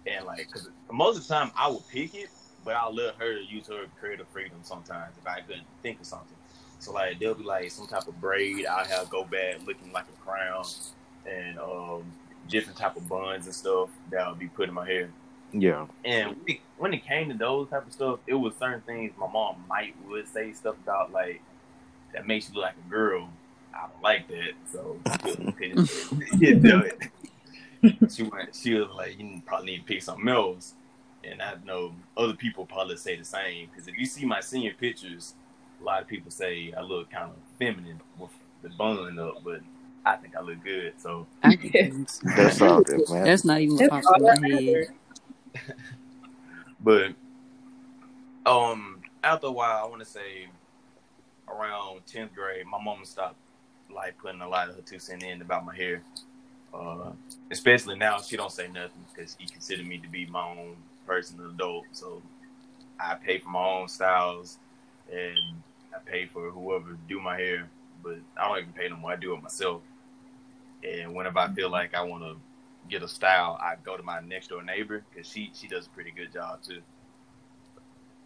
[0.07, 2.31] and like because most of the time I would pick it,
[2.65, 6.37] but I'll let her use her creative freedom sometimes if I couldn't think of something.
[6.79, 10.05] So like there'll be like some type of braid I'll have go back looking like
[10.09, 10.65] a crown
[11.27, 12.05] and um
[12.49, 15.11] different type of buns and stuff that I'll be put in my hair.
[15.53, 15.87] Yeah.
[16.05, 19.13] And when it, when it came to those type of stuff, it was certain things
[19.19, 21.41] my mom might would say stuff about like
[22.13, 23.29] that makes you look like a girl.
[23.75, 24.99] I don't like that, so
[26.39, 28.11] you know it.
[28.11, 28.55] She went.
[28.55, 30.75] She was like, "You probably need to pick something else."
[31.23, 34.73] And I know other people probably say the same because if you see my senior
[34.73, 35.35] pictures,
[35.81, 38.31] a lot of people say I look kind of feminine with
[38.63, 39.61] the bun up, but
[40.07, 40.95] I think I look good.
[40.99, 41.93] So I get.
[42.23, 43.25] That's all that man.
[43.25, 44.65] That's not even what That's all that my head.
[44.65, 44.89] matters.
[46.81, 47.15] But
[48.47, 50.47] um, after a while, I want to say
[51.49, 53.37] around tenth grade, my mom stopped
[53.93, 56.03] like putting a lot of her two cent in about my hair.
[56.73, 57.11] Uh,
[57.51, 61.41] especially now, she don't say nothing because she considered me to be my own person,
[61.41, 61.87] adult.
[61.93, 62.23] So
[63.01, 64.59] I pay for my own styles
[65.13, 65.39] and
[65.95, 67.69] I pay for whoever do my hair,
[68.03, 69.05] but I don't even pay them.
[69.05, 69.83] I do it myself.
[70.85, 72.37] And whenever I feel like I want to
[72.89, 75.91] get a style, I go to my next door neighbor because she she does a
[75.91, 76.81] pretty good job too.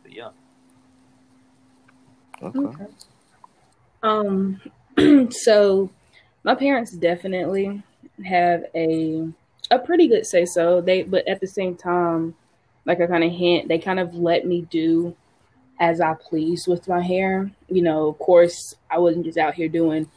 [0.03, 0.31] But yeah,
[2.43, 2.59] Okay.
[2.59, 2.87] Okay.
[4.03, 4.61] Um,
[5.31, 5.91] so
[6.45, 7.83] my parents definitely
[8.25, 9.29] have a
[9.71, 10.81] a pretty good say so.
[10.81, 12.35] They but at the same time,
[12.87, 15.15] like I kind of hint, they kind of let me do
[15.79, 17.51] as I please with my hair.
[17.69, 20.09] You know, of course, I wasn't just out here doing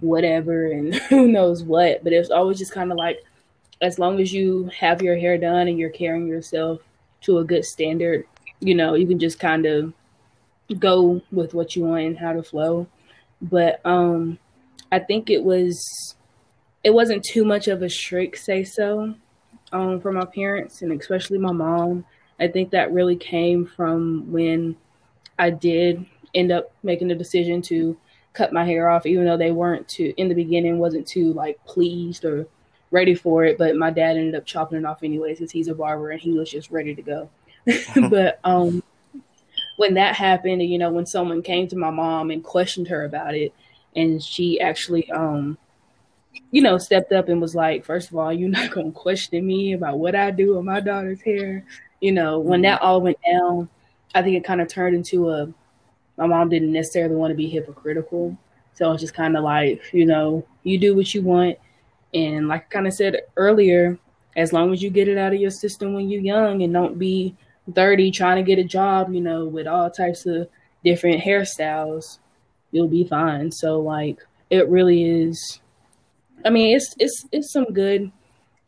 [0.00, 3.22] whatever and who knows what, but it's always just kind of like
[3.80, 6.80] as long as you have your hair done and you're carrying yourself
[7.22, 8.24] to a good standard,
[8.60, 9.92] you know, you can just kind of
[10.78, 12.86] go with what you want and how to flow.
[13.42, 14.38] But um
[14.92, 16.14] I think it was
[16.84, 19.14] it wasn't too much of a strict say so
[19.72, 22.04] um from my parents and especially my mom.
[22.38, 24.76] I think that really came from when
[25.38, 27.96] I did end up making the decision to
[28.32, 31.62] cut my hair off, even though they weren't too in the beginning wasn't too like
[31.64, 32.46] pleased or
[32.90, 33.58] ready for it.
[33.58, 36.32] But my dad ended up chopping it off anyways because he's a barber and he
[36.32, 37.30] was just ready to go.
[38.10, 38.82] but um
[39.80, 43.34] when that happened, you know, when someone came to my mom and questioned her about
[43.34, 43.54] it,
[43.96, 45.56] and she actually, um,
[46.50, 49.46] you know, stepped up and was like, first of all, you're not going to question
[49.46, 51.64] me about what I do with my daughter's hair.
[52.00, 53.70] You know, when that all went down,
[54.14, 55.52] I think it kind of turned into a,
[56.20, 58.36] my mom didn't necessarily want to be hypocritical.
[58.74, 61.58] So it's just kind of like, you know, you do what you want.
[62.14, 63.98] And like I kind of said earlier,
[64.36, 66.98] as long as you get it out of your system when you're young and don't
[66.98, 67.34] be
[67.74, 70.48] 30 trying to get a job, you know, with all types of
[70.84, 72.18] different hairstyles,
[72.70, 73.50] you'll be fine.
[73.50, 74.18] So like
[74.50, 75.60] it really is
[76.44, 78.10] I mean, it's it's it's some good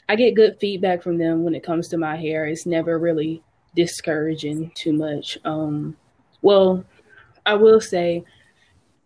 [0.09, 2.47] I get good feedback from them when it comes to my hair.
[2.47, 3.43] It's never really
[3.75, 5.39] discouraging too much.
[5.45, 5.97] Um
[6.43, 6.85] well,
[7.45, 8.25] I will say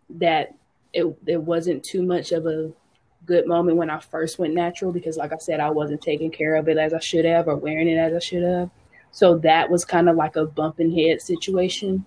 [0.09, 0.53] that
[0.93, 2.71] it it wasn't too much of a
[3.25, 6.55] good moment when I first went natural because like I said I wasn't taking care
[6.55, 8.69] of it as I should have or wearing it as I should have.
[9.11, 12.05] So that was kind of like a bumping head situation.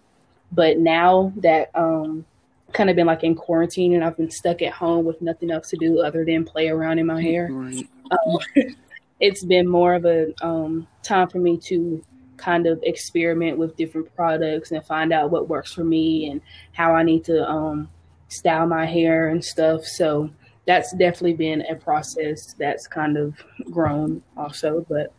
[0.52, 2.24] But now that um
[2.72, 5.68] kind of been like in quarantine and I've been stuck at home with nothing else
[5.70, 7.48] to do other than play around in my hair.
[7.50, 7.86] Right.
[8.10, 8.38] Um,
[9.20, 12.02] it's been more of a um, time for me to
[12.40, 16.40] kind of experiment with different products and find out what works for me and
[16.72, 17.88] how I need to um,
[18.28, 19.84] style my hair and stuff.
[19.84, 20.30] So
[20.66, 23.34] that's definitely been a process that's kind of
[23.70, 24.84] grown also.
[24.88, 25.12] But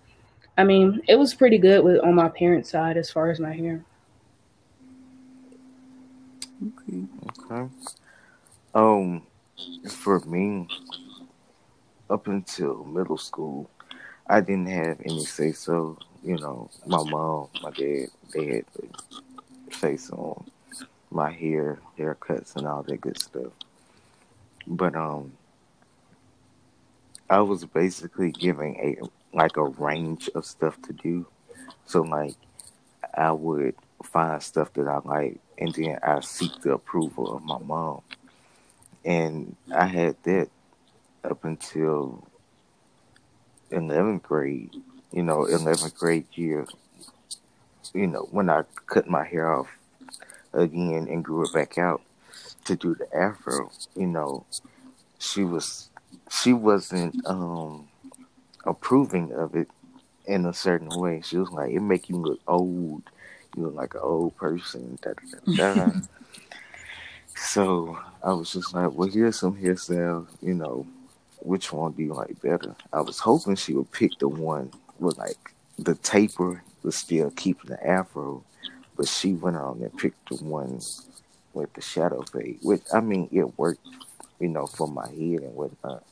[0.57, 3.53] I mean, it was pretty good with on my parents' side as far as my
[3.53, 3.83] hair.
[6.61, 7.03] Okay.
[7.51, 7.69] Okay.
[8.73, 9.23] Um,
[9.89, 10.67] for me,
[12.09, 13.69] up until middle school,
[14.27, 15.97] I didn't have any say so.
[16.23, 20.45] You know, my mom, my dad, they had the so on
[21.11, 23.51] my hair, haircuts, and all that good stuff.
[24.67, 25.33] But um,
[27.29, 31.27] I was basically giving a like a range of stuff to do.
[31.85, 32.35] So like,
[33.15, 37.59] I would find stuff that I like, and then I seek the approval of my
[37.59, 38.01] mom.
[39.05, 40.49] And I had that
[41.23, 42.27] up until
[43.71, 44.75] 11th grade.
[45.11, 46.67] You know, 11th grade year.
[47.93, 49.67] You know, when I cut my hair off
[50.53, 52.01] again and grew it back out
[52.65, 53.71] to do the afro.
[53.95, 54.45] You know,
[55.19, 55.89] she was
[56.29, 57.87] she wasn't um
[58.65, 59.67] approving of it
[60.25, 61.21] in a certain way.
[61.23, 63.03] She was like, "It make you look old.
[63.55, 65.91] You look like an old person." Da, da, da, da.
[67.35, 70.27] so I was just like, "Well, here's some hairstyles.
[70.41, 70.85] You know,
[71.39, 74.71] which one do you like better?" I was hoping she would pick the one
[75.01, 78.43] with like the taper, was still keeping the afro.
[78.95, 80.79] But she went on and picked the one
[81.53, 83.85] with the shadow fade, which I mean, it worked,
[84.39, 86.03] you know, for my head and whatnot.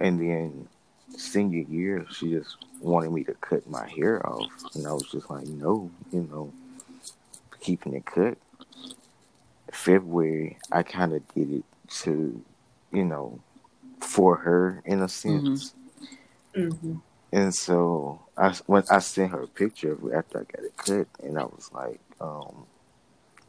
[0.00, 0.68] And then
[1.16, 5.30] senior year, she just wanted me to cut my hair off, and I was just
[5.30, 6.52] like, no, you know,
[7.60, 8.38] keeping it cut.
[9.70, 11.64] February, I kind of did it
[12.02, 12.42] to,
[12.92, 13.40] you know,
[14.00, 15.70] for her in a sense.
[15.70, 15.81] Mm-hmm.
[17.32, 20.76] And so I when I sent her a picture of it after I got it
[20.76, 22.66] cut, and I was like, um,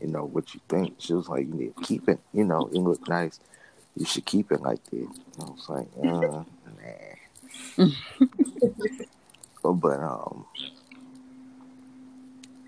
[0.01, 0.95] you know, what you think?
[0.99, 2.19] She was like, you need to keep it.
[2.34, 3.39] You know, it looked nice.
[3.95, 4.93] You should keep it like that.
[4.93, 6.43] And I was like, uh,
[7.77, 7.88] nah.
[9.73, 10.45] But, um,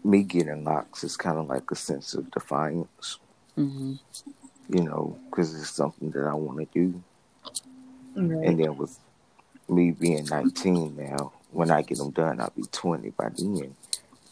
[0.03, 3.19] me getting locks is kind of like a sense of defiance,
[3.55, 3.93] hmm
[4.69, 7.03] you know, because it's something that I want to do.
[8.15, 8.47] Right.
[8.47, 8.97] And then with
[9.67, 13.75] me being 19 now, when I get them done, I'll be 20 by then.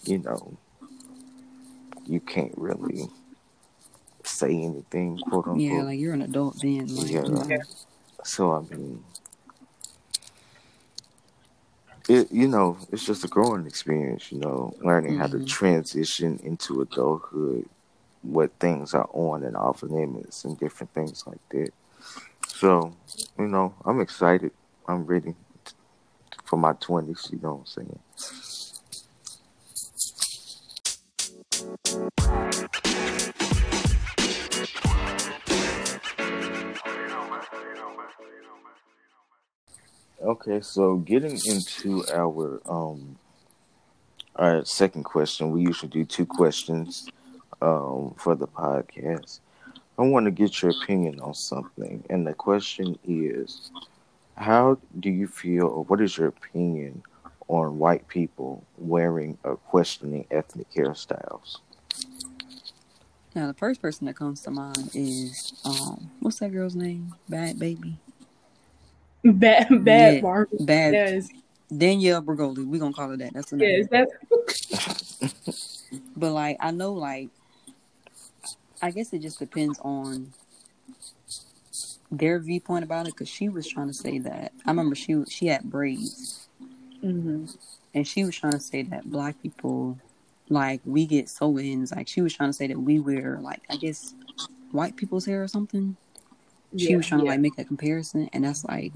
[0.06, 0.58] You know,
[2.06, 3.10] you can't really
[4.24, 5.62] say anything, quote unquote.
[5.62, 6.96] Yeah, like you're an adult then.
[6.96, 7.28] Like, Yeah.
[7.28, 7.58] know.
[8.24, 9.04] So I mean,
[12.10, 14.32] it you know, it's just a growing experience.
[14.32, 15.48] You know, learning how to Mhm.
[15.48, 17.70] transition into adulthood
[18.22, 21.72] what things are on and off limits and different things like that.
[22.48, 22.96] So,
[23.38, 24.52] you know, I'm excited.
[24.88, 25.34] I'm ready
[26.46, 28.00] for my 20s, you know what I'm saying?
[40.22, 43.18] Okay, so getting into our um
[44.36, 47.08] our second question, we usually do two questions
[47.62, 49.40] um for the podcast.
[49.98, 53.70] I want to get your opinion on something, and the question is
[54.36, 57.04] how do you feel or what is your opinion
[57.48, 61.58] on white people wearing or questioning ethnic hairstyles?
[63.36, 67.16] Now, the first person that comes to mind is um, what's that girl's name?
[67.30, 67.98] Bhad Bhabie.
[69.24, 70.58] Bad, bad Yeah, Barbie.
[70.60, 71.30] Bad Yes,
[71.76, 72.66] Danielle Bregoli.
[72.66, 73.34] We're gonna call her that.
[73.34, 73.88] That's the name.
[73.92, 74.10] yes,
[74.72, 75.54] that's
[76.16, 77.30] But like, I know, like,
[78.82, 80.34] I guess it just depends on
[82.18, 83.16] their viewpoint about it.
[83.16, 86.50] Cause she was trying to say that I remember she she had braids,
[87.02, 87.46] hmm
[87.94, 90.00] and she was trying to say that black people,
[90.50, 91.92] like, we get sew-ins.
[91.92, 94.16] Like, she was trying to say that we wear like I guess
[94.72, 95.98] white people's hair or something.
[96.78, 98.94] She yeah, was trying to like make that comparison, and that's like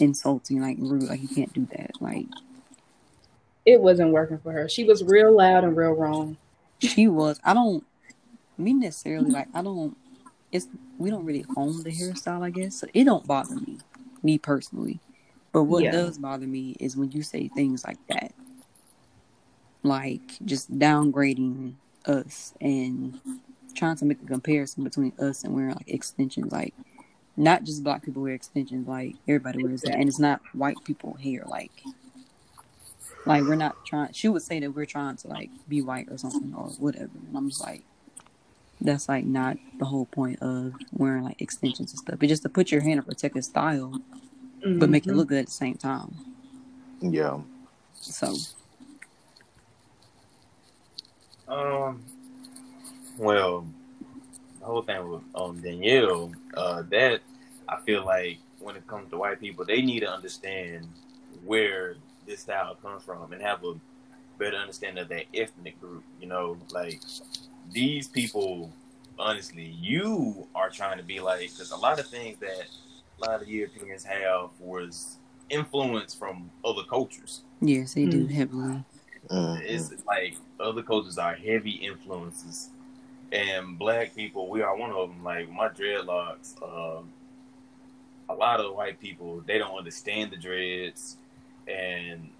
[0.00, 1.08] insulting, like rude.
[1.08, 1.92] Like you can't do that.
[2.00, 2.26] Like
[3.66, 4.68] It wasn't working for her.
[4.68, 6.36] She was real loud and real wrong.
[6.80, 7.40] she was.
[7.44, 7.84] I don't
[8.58, 9.48] me necessarily like.
[9.54, 9.96] I don't.
[10.52, 12.42] It's we don't really own the hairstyle.
[12.42, 12.86] I guess so.
[12.94, 13.78] It don't bother me,
[14.22, 15.00] me personally.
[15.52, 15.90] But what Yeah.
[15.90, 18.32] does bother me is when you say things like that,
[19.82, 21.74] like just downgrading
[22.06, 23.18] us and
[23.74, 26.74] trying to make a comparison between us and wearing like extensions, like.
[27.34, 31.14] Not just black people wear extensions, like everybody wears that, and it's not white people
[31.14, 31.72] hair, like
[33.24, 34.12] like we're not trying.
[34.12, 37.34] She would say that we're trying to like be white or something or whatever, and
[37.34, 37.84] I'm just like,
[38.82, 42.18] that's like not the whole point of wearing like extensions and stuff.
[42.18, 44.00] But just to put your hand in protect protected style,
[44.76, 45.16] but make it Mhm.
[45.16, 46.20] look good at the same time.
[47.00, 47.40] Yeah.
[48.00, 48.34] So
[51.48, 52.04] Um,
[53.18, 53.66] well,
[54.60, 57.20] the whole thing with um Danielle, uh, that
[57.68, 60.88] I feel like when it comes to white people, they need to understand
[61.44, 63.74] where this style comes from and have a
[64.38, 66.04] better understanding of their ethnic group.
[66.20, 67.00] You know, like
[67.72, 68.72] these people.
[69.18, 72.66] Honestly, you are trying to be like because a lot of things that
[73.18, 75.16] a lot of Europeans have was
[75.50, 77.42] influence from other cultures.
[77.60, 78.32] yes, they do Mm.
[78.32, 78.84] heavily.
[79.64, 82.70] It's like other cultures are heavy influences,
[83.30, 85.22] and black people, we are one of them.
[85.22, 87.12] Like my dreadlocks, um,
[88.28, 91.16] a lot of white people they don't understand the dreads,
[91.68, 92.30] and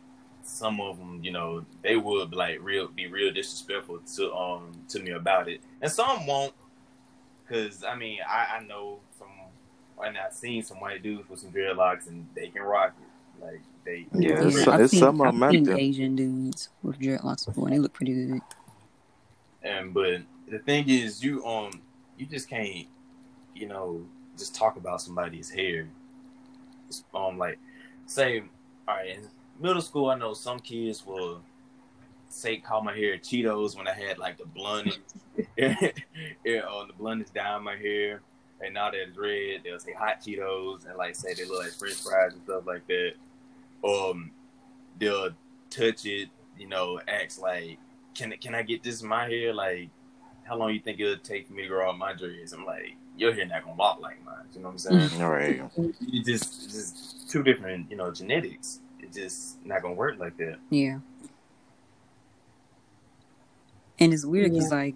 [0.44, 5.00] some of them, you know, they would like real be real disrespectful to um to
[5.00, 6.52] me about it, and some won't,
[7.46, 9.28] because I mean I, I know some.
[10.04, 13.44] And I've seen some white dudes with some dreadlocks, and they can rock it.
[13.44, 15.62] Like they, Yeah, they it's, really- I've it's seen, some of I've them out seen
[15.64, 15.76] there.
[15.78, 18.40] Asian dudes with dreadlocks before, and they look pretty good.
[19.62, 21.70] And but the thing is, you um,
[22.18, 22.88] you just can't,
[23.54, 24.04] you know,
[24.36, 25.88] just talk about somebody's hair.
[26.88, 27.60] It's, Um, like,
[28.06, 28.40] say,
[28.88, 29.28] all right, in
[29.60, 31.42] middle school, I know some kids will
[32.28, 35.00] say call my hair Cheetos when I had like the blondest,
[35.56, 38.22] yeah, on the blondest down my hair,
[38.60, 41.72] and now that it's red, they'll say hot Cheetos and like say they look like
[41.72, 43.12] French fries and stuff like that.
[43.84, 44.30] Um,
[44.98, 45.30] they'll
[45.70, 46.28] touch it,
[46.58, 47.78] you know, acts like
[48.14, 49.52] can can I get this in my hair?
[49.54, 49.88] Like,
[50.44, 52.52] how long you think it'll take for me to grow out my dreads?
[52.52, 54.34] I'm like, your hair not gonna walk like mine.
[54.54, 55.22] You know what I'm saying?
[55.22, 55.62] All right.
[56.00, 58.80] you just it's just two different, you know, genetics.
[59.14, 60.58] It's just not gonna work like that.
[60.70, 60.98] Yeah.
[63.98, 64.94] And it's weird because like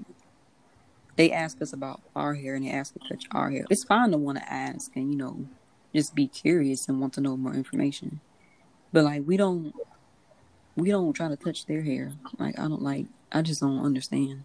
[1.16, 3.66] they ask us about our hair and they ask to touch our hair.
[3.68, 5.46] It's fine to want to ask and you know
[5.94, 8.20] just be curious and want to know more information,
[8.90, 9.74] but like we don't
[10.76, 12.12] we don't try to touch their hair.
[12.38, 14.44] Like I don't like I just don't understand.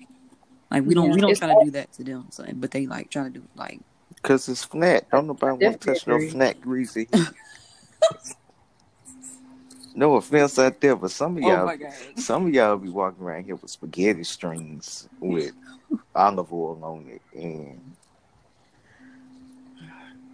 [0.69, 2.25] Like we don't Yeah, we don't it's try to do that to them.
[2.31, 3.79] So but they like try to do it like
[4.21, 5.07] Cause it's flat.
[5.13, 7.07] I don't nobody want to touch no flat greasy.
[9.95, 11.93] no offense out there, but some of oh y'all, my god.
[12.15, 15.53] some of y'all be walking around here with spaghetti strings with
[16.15, 17.95] olive oil on it, and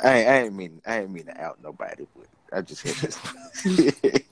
[0.01, 2.27] I, I ain't mean, I ain't mean to out nobody, but
[2.57, 3.17] I just had this.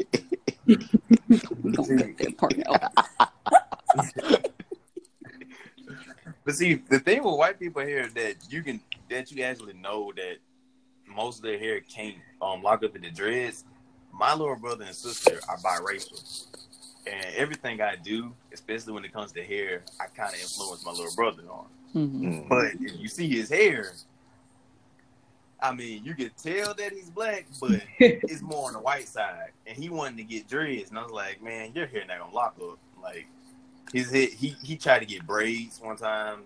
[1.61, 2.81] We gonna cut that part out.
[6.45, 10.13] But see, the thing with white people here that you can that you actually know
[10.15, 10.37] that
[11.07, 13.65] most of their hair can't um lock up in the dreads.
[14.17, 16.47] My little brother and sister are biracial.
[17.07, 20.91] and everything I do, especially when it comes to hair, I kind of influence my
[20.91, 21.65] little brother on.
[21.95, 22.25] Mm-hmm.
[22.25, 22.49] Mm.
[22.49, 23.93] But if you see his hair,
[25.61, 29.51] I mean, you can tell that he's black, but it's more on the white side.
[29.65, 32.33] And he wanted to get dreads, and I was like, man, your hair not gonna
[32.33, 32.79] lock up.
[33.01, 33.27] Like
[33.93, 36.43] his head, he he tried to get braids one time.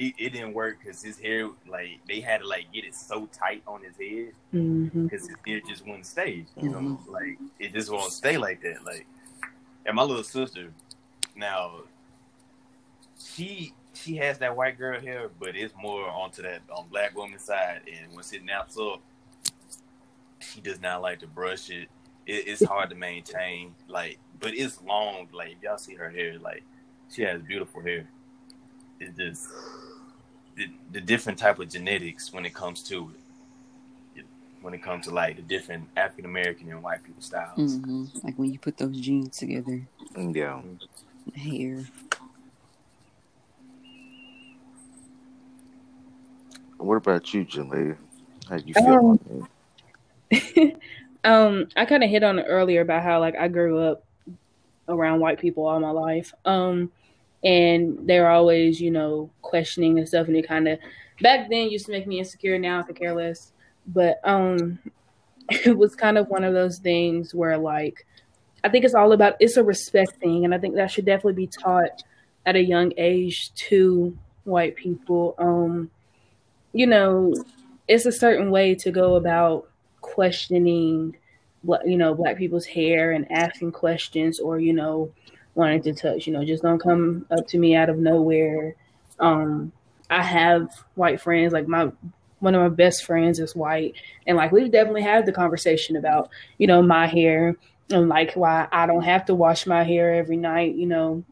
[0.00, 3.26] It, it didn't work because his hair, like they had to like get it so
[3.32, 5.06] tight on his head mm-hmm.
[5.06, 6.46] because his hair just wouldn't stay.
[6.56, 7.12] You know, mm-hmm.
[7.12, 8.84] like it just won't stay like that.
[8.84, 9.06] Like,
[9.84, 10.70] and my little sister,
[11.34, 11.80] now,
[13.18, 17.38] she she has that white girl hair, but it's more onto that on black woman
[17.38, 17.80] side.
[17.86, 19.00] And once it naps up,
[20.38, 21.88] she does not like to brush it.
[22.26, 23.74] it it's hard to maintain.
[23.88, 25.28] Like, but it's long.
[25.32, 26.62] Like, if y'all see her hair, like
[27.10, 28.08] she has beautiful hair.
[29.00, 29.48] It's just
[30.58, 33.12] the, the different type of genetics when it comes to
[34.16, 34.26] it
[34.60, 37.78] when it comes to like the different African American and white people styles.
[37.78, 40.60] hmm Like when you put those genes together, Yeah.
[41.34, 41.84] hair.
[46.78, 47.96] What about you, Jalea?
[48.48, 49.18] How do you feel?
[49.30, 49.48] Um,
[51.24, 54.04] um, I kind of hit on it earlier about how like I grew up
[54.88, 56.32] around white people all my life.
[56.44, 56.92] Um,
[57.44, 60.78] and they're always, you know, questioning and stuff, and it kind of
[61.20, 62.58] back then used to make me insecure.
[62.58, 63.52] Now I could care less,
[63.86, 64.78] but um,
[65.50, 68.06] it was kind of one of those things where like
[68.64, 71.34] I think it's all about it's a respect thing, and I think that should definitely
[71.34, 72.02] be taught
[72.46, 75.34] at a young age to white people.
[75.38, 75.90] Um,
[76.72, 77.34] you know,
[77.86, 79.68] it's a certain way to go about
[80.00, 81.16] questioning,
[81.84, 85.12] you know, black people's hair and asking questions, or you know,
[85.58, 86.26] wanting to touch.
[86.26, 88.76] You know, just don't come up to me out of nowhere.
[89.18, 89.72] Um,
[90.08, 91.90] I have white friends, like my
[92.38, 93.94] one of my best friends is white,
[94.26, 97.56] and like we've definitely had the conversation about, you know, my hair
[97.90, 101.24] and like why I don't have to wash my hair every night, you know,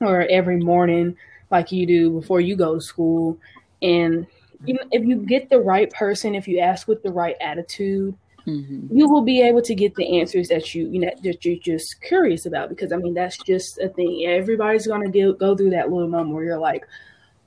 [0.00, 1.16] or every morning
[1.50, 3.38] like you do before you go to school.
[3.80, 4.26] And
[4.66, 8.16] if you get the right person, if you ask with the right attitude,
[8.48, 11.56] hmm you will be able to get the answers that you you know that you're
[11.56, 12.68] just curious about.
[12.68, 14.24] Because I mean, that's just a thing.
[14.26, 16.86] Everybody's gonna go go through that little moment where you're like,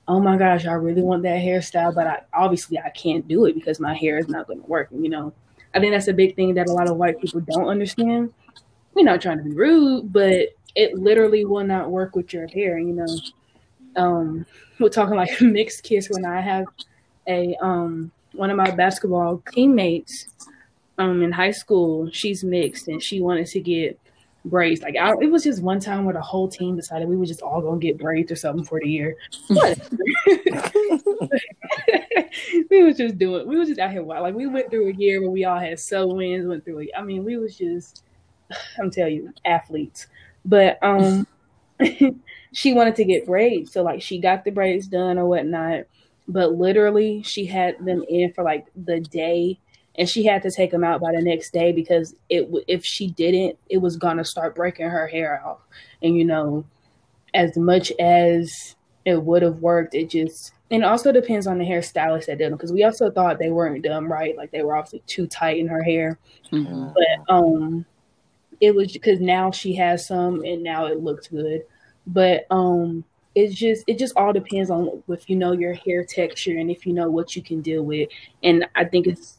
[0.08, 3.56] "Oh my gosh, I really want that hairstyle," but I obviously I can't do it
[3.56, 4.90] because my hair is not going to work.
[4.92, 5.34] You know,
[5.74, 8.34] I think that's a big thing that a lot of white people don't understand.
[8.94, 12.78] We're not trying to be rude, but it literally will not work with your hair.
[12.78, 13.18] You know,
[13.96, 14.46] um,
[14.80, 16.66] we're talking like mixed kids when I have
[17.28, 20.28] a um one of my basketball teammates
[21.02, 24.00] um in high school she's mixed and she wanted to get
[24.46, 24.82] braids.
[24.82, 27.42] Like I, it was just one time where the whole team decided we were just
[27.42, 29.16] all gonna get braids or something for the year.
[29.48, 29.80] What
[32.70, 34.24] we was just doing we was just out here wild.
[34.24, 37.24] like we went through a year where we all had sew-ins went through i mean
[37.24, 38.04] we was just
[38.80, 40.08] i'm telling you athletes.
[40.46, 41.28] But um
[42.54, 43.72] she wanted to get braids.
[43.72, 45.86] So like she got the braids done or whatnot.
[46.28, 49.60] But literally she had them in for like the day
[49.98, 53.10] and she had to take them out by the next day because it if she
[53.12, 55.60] didn't it was gonna start breaking her hair off.
[56.02, 56.66] And you know
[57.34, 58.76] as much as
[59.06, 62.52] it would have worked it just and it also depends on the hairstylist that did
[62.52, 64.38] them because we also thought they weren't done right?
[64.38, 66.18] Like they were obviously too tight in her hair.
[66.50, 67.86] Hmm but um
[68.60, 71.64] it was because now she has some and now it looks good.
[72.08, 76.58] But um it's just it just all depends on if you know your hair texture
[76.58, 78.10] and if you know what you can deal with.
[78.44, 79.38] And i think it's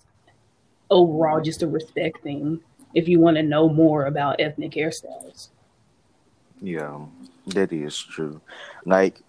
[0.92, 2.60] overall just a respect thing
[2.94, 5.48] if you want to know more about ethnic hairstyles
[6.60, 7.06] Yeah,
[7.48, 8.40] that is true.
[8.84, 9.20] Like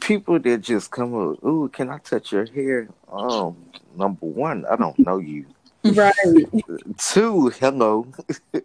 [0.00, 2.88] people that just come up, ooh, can I touch your hair?
[3.10, 3.56] Um,
[3.96, 5.46] number one, I don't know you.
[5.84, 6.14] right
[6.98, 8.06] Two, hello.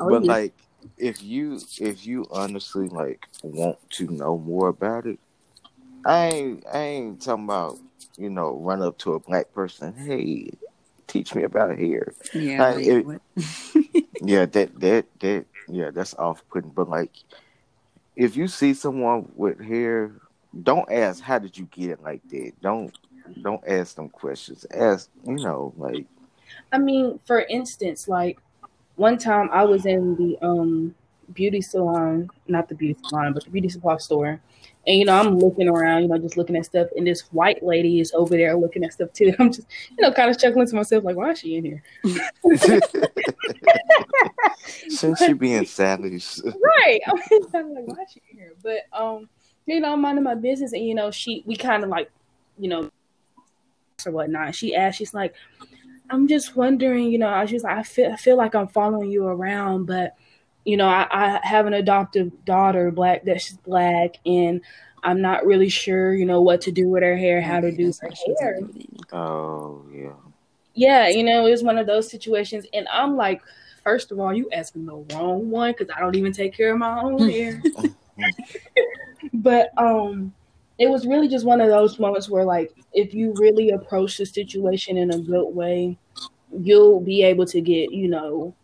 [0.00, 0.32] Oh, but yeah.
[0.32, 0.54] like
[0.96, 5.18] if you if you honestly like want to know more about it,
[6.04, 7.78] I ain't I ain't talking about,
[8.20, 10.50] you know, run up to a black person, hey,
[11.06, 12.12] teach me about hair.
[12.34, 12.62] Yeah.
[12.62, 13.06] Like, it-
[14.22, 16.70] Yeah, that that that yeah, that's off putting.
[16.70, 17.10] But like
[18.16, 20.12] if you see someone with hair,
[20.62, 22.52] don't ask how did you get it like that.
[22.60, 22.92] Don't
[23.40, 24.66] don't ask them questions.
[24.74, 26.04] Ask you know, like
[26.70, 28.38] I mean, for instance, like
[28.96, 30.94] one time I was in the um
[31.32, 34.38] beauty salon, not the beauty salon, but the beauty supply store.
[34.86, 37.62] And you know, I'm looking around, you know, just looking at stuff, and this white
[37.62, 39.34] lady is over there looking at stuff too.
[39.38, 41.82] I'm just, you know, kind of chuckling to myself, like, why is she in here?
[44.90, 46.42] shouldn't she be in Sally's?
[46.44, 47.00] right.
[47.54, 48.54] I'm like, why is she in here?
[48.62, 49.28] But um,
[49.66, 52.10] you know, I'm minding my business, and you know, she we kind of like,
[52.58, 52.90] you know,
[54.06, 54.54] or whatnot.
[54.54, 55.34] She asked, she's like,
[56.08, 59.10] I'm just wondering, you know, I was just I feel I feel like I'm following
[59.10, 60.16] you around, but
[60.64, 64.60] you know, I, I have an adoptive daughter, black that's black, and
[65.02, 67.92] I'm not really sure, you know, what to do with her hair, how to do
[68.00, 68.60] her hair.
[69.12, 70.12] Oh yeah.
[70.74, 73.42] Yeah, you know, it was one of those situations, and I'm like,
[73.82, 76.78] first of all, you asking the wrong one because I don't even take care of
[76.78, 77.62] my own hair.
[79.32, 80.32] but um,
[80.78, 84.26] it was really just one of those moments where, like, if you really approach the
[84.26, 85.98] situation in a good way,
[86.58, 88.54] you'll be able to get, you know,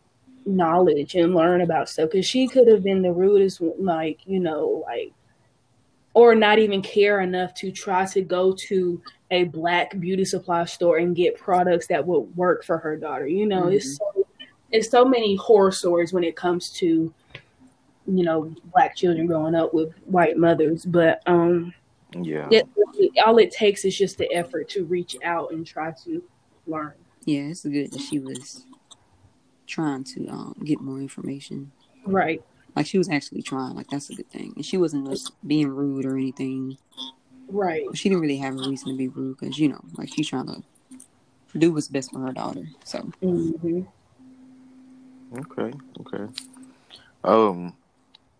[0.46, 2.10] knowledge and learn about stuff.
[2.10, 5.12] Because she could have been the rudest, like, you know, like,
[6.14, 10.96] or not even care enough to try to go to a black beauty supply store
[10.98, 13.26] and get products that would work for her daughter.
[13.26, 14.26] You know, it's so
[14.72, 17.12] it's so many horror stories when it comes to
[18.06, 20.86] you know black children growing up with white mothers.
[20.86, 21.74] But um,
[22.12, 22.48] Yeah.
[22.50, 22.66] it,
[23.24, 26.22] all it takes is just the effort to reach out and try to
[26.66, 26.94] learn.
[27.24, 28.64] Yeah, it's good that she was
[29.66, 31.72] trying to um, get more information.
[32.04, 32.42] Right.
[32.74, 33.74] Like she was actually trying.
[33.74, 34.52] Like that's a good thing.
[34.56, 36.76] And she wasn't just being rude or anything.
[37.48, 37.86] Right.
[37.94, 40.46] She didn't really have a reason to be rude because you know, like she's trying
[40.46, 40.62] to
[41.58, 42.68] do what's best for her daughter.
[42.84, 43.82] So hmm
[45.36, 45.72] Okay.
[46.00, 46.32] Okay.
[47.24, 47.74] Um,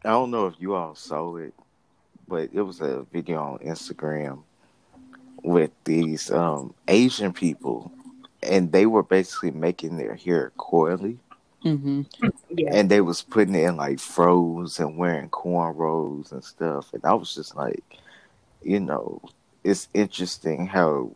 [0.05, 1.53] I don't know if you all saw it,
[2.29, 4.43] but it was a video on Instagram
[5.43, 7.91] with these um Asian people,
[8.47, 11.19] and they were basically making their hair coily,
[11.63, 12.03] hmm
[12.51, 12.71] Yeah.
[12.75, 17.15] and they was putting it in like froze and wearing cornrows and stuff, and I
[17.15, 17.85] was just like,
[18.63, 19.21] you know,
[19.65, 21.13] it's interesting how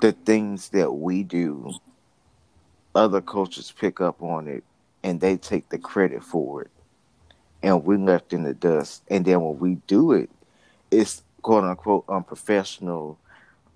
[0.00, 1.74] the things that we do,
[2.94, 4.64] other cultures pick up on it
[5.02, 6.70] and they take the credit for it,
[7.62, 9.02] and we're left in the dust.
[9.10, 10.30] And then when we do it,
[10.90, 13.18] it's quote unquote unprofessional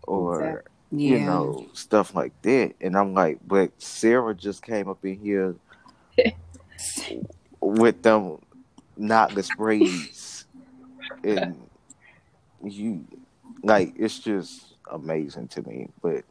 [0.07, 0.78] or Exactly.
[0.91, 2.75] Yeah, you know stuff like that.
[2.81, 5.55] And I'm like, but Sarah just came up in here
[7.61, 8.39] with them
[8.99, 10.47] knotless braids,
[11.25, 11.57] and
[12.65, 13.05] you
[13.63, 15.89] like it's just amazing to me.
[16.03, 16.25] But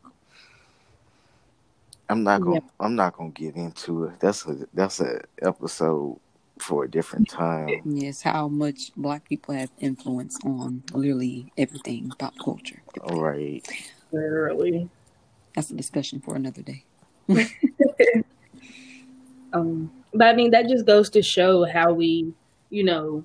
[2.09, 4.19] I'm not gonna I'm not gonna get into it.
[4.19, 6.19] That's a that's a episode
[6.59, 7.81] for a different time.
[7.85, 12.81] yes, how much black people have influence on literally everything pop culture.
[13.03, 13.67] All right.
[14.11, 14.89] Literally.
[15.55, 16.83] That's a discussion for another day.
[19.53, 22.33] Um, but I mean, that just goes to show how we,
[22.69, 23.23] you know,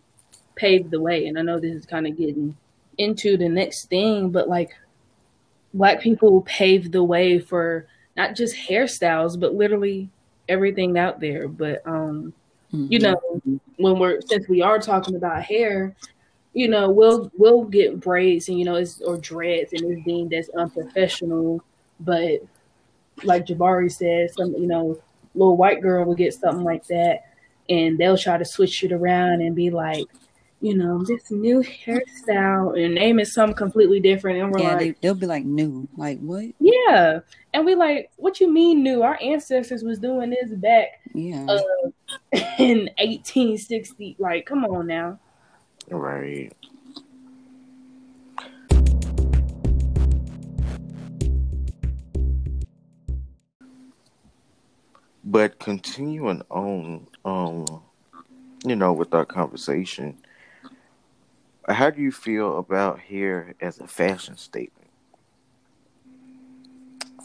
[0.56, 1.26] paved the way.
[1.26, 2.56] And I know this is kind of getting
[2.98, 4.70] into the next thing, but like,
[5.74, 10.08] black people paved the way for not just hairstyles, but literally
[10.48, 11.48] everything out there.
[11.48, 12.32] But um,
[12.88, 13.02] you Mhm.
[13.02, 15.94] know, when we're since we are talking about hair,
[16.54, 20.34] you know, we'll we'll get braids and you know, it's or dreads and it's deemed
[20.34, 21.62] as unprofessional.
[22.00, 22.40] But
[23.24, 25.00] like Jabari said, some you know,
[25.34, 27.24] little white girl will get something like that
[27.68, 30.06] and they'll try to switch it around and be like,
[30.60, 34.40] you know, this new hairstyle and name is something completely different.
[34.40, 35.88] And we're yeah, like, they, they'll be like new.
[35.96, 36.44] Like what?
[36.60, 37.20] yeah.
[37.52, 39.02] And we like, what you mean new?
[39.02, 41.58] Our ancestors was doing this back Yeah, uh,
[42.58, 44.16] in 1860.
[44.18, 45.18] Like, come on now.
[45.88, 46.52] Right.
[55.24, 57.82] But continuing on, um,
[58.64, 60.18] you know, with our conversation,
[61.68, 64.90] how do you feel about hair as a fashion statement?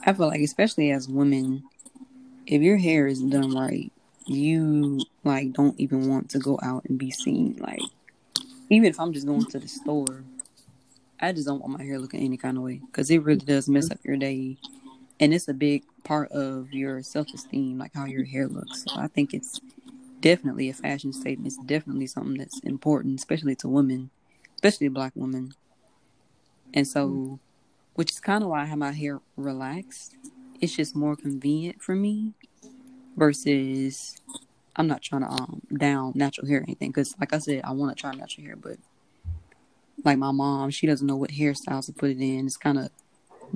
[0.06, 1.64] I feel like especially as women,
[2.46, 3.92] if your hair is done right,
[4.26, 7.58] you like don't even want to go out and be seen.
[7.60, 7.82] Like
[8.70, 10.24] even if I'm just going to the store,
[11.20, 13.68] I just don't want my hair looking any kind of way because it really does
[13.68, 14.58] mess up your day,
[15.20, 18.84] and it's a big part of your self esteem, like how your hair looks.
[18.84, 19.60] So I think it's
[20.22, 21.48] definitely a fashion statement.
[21.48, 24.10] It's definitely something that's important, especially to women,
[24.56, 25.54] especially black women.
[26.74, 27.40] And so,
[27.96, 30.16] which is kind of why I have my hair relaxed.
[30.60, 32.34] It's just more convenient for me
[33.16, 34.22] versus
[34.78, 37.72] I'm not trying to um down natural hair or anything because, like I said, I
[37.72, 38.78] want to try natural hair, but
[40.04, 42.46] like my mom, she doesn't know what hairstyles to put it in.
[42.46, 42.90] It's kind of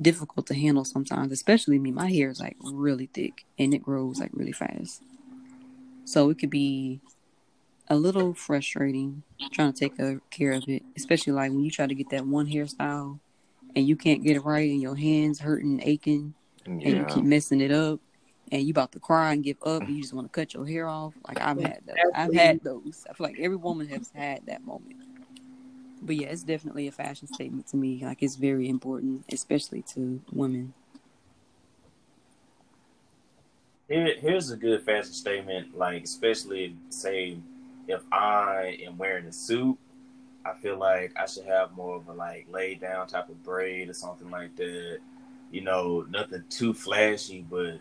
[0.00, 1.92] difficult to handle sometimes, especially me.
[1.92, 5.02] My hair is like really thick and it grows like really fast,
[6.04, 7.00] so it could be
[7.88, 9.96] a little frustrating trying to take
[10.30, 13.18] care of it, especially like when you try to get that one hairstyle
[13.76, 17.60] and you can't get it right and your hands hurting, aching, and you keep messing
[17.60, 18.00] it up
[18.52, 20.66] and you about to cry and give up and you just want to cut your
[20.66, 21.14] hair off.
[21.26, 21.96] Like I've had those.
[22.14, 23.06] I've had those.
[23.08, 24.96] I feel like every woman has had that moment.
[26.02, 28.04] But yeah, it's definitely a fashion statement to me.
[28.04, 30.74] Like it's very important, especially to women.
[33.88, 35.76] here here's a good fashion statement.
[35.76, 37.38] Like especially say
[37.88, 39.78] if I am wearing a suit,
[40.44, 43.88] I feel like I should have more of a like laid down type of braid
[43.88, 44.98] or something like that.
[45.50, 47.80] You know, nothing too flashy, but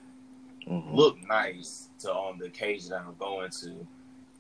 [0.68, 0.94] Mhm.
[0.94, 3.88] look nice to on the occasion that I'm going to.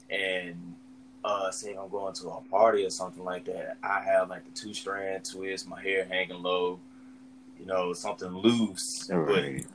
[0.09, 0.75] And
[1.23, 4.51] uh say I'm going to a party or something like that, I have like the
[4.59, 6.79] two strand twist, my hair hanging low,
[7.59, 9.09] you know, something loose.
[9.11, 9.63] Right.
[9.63, 9.71] But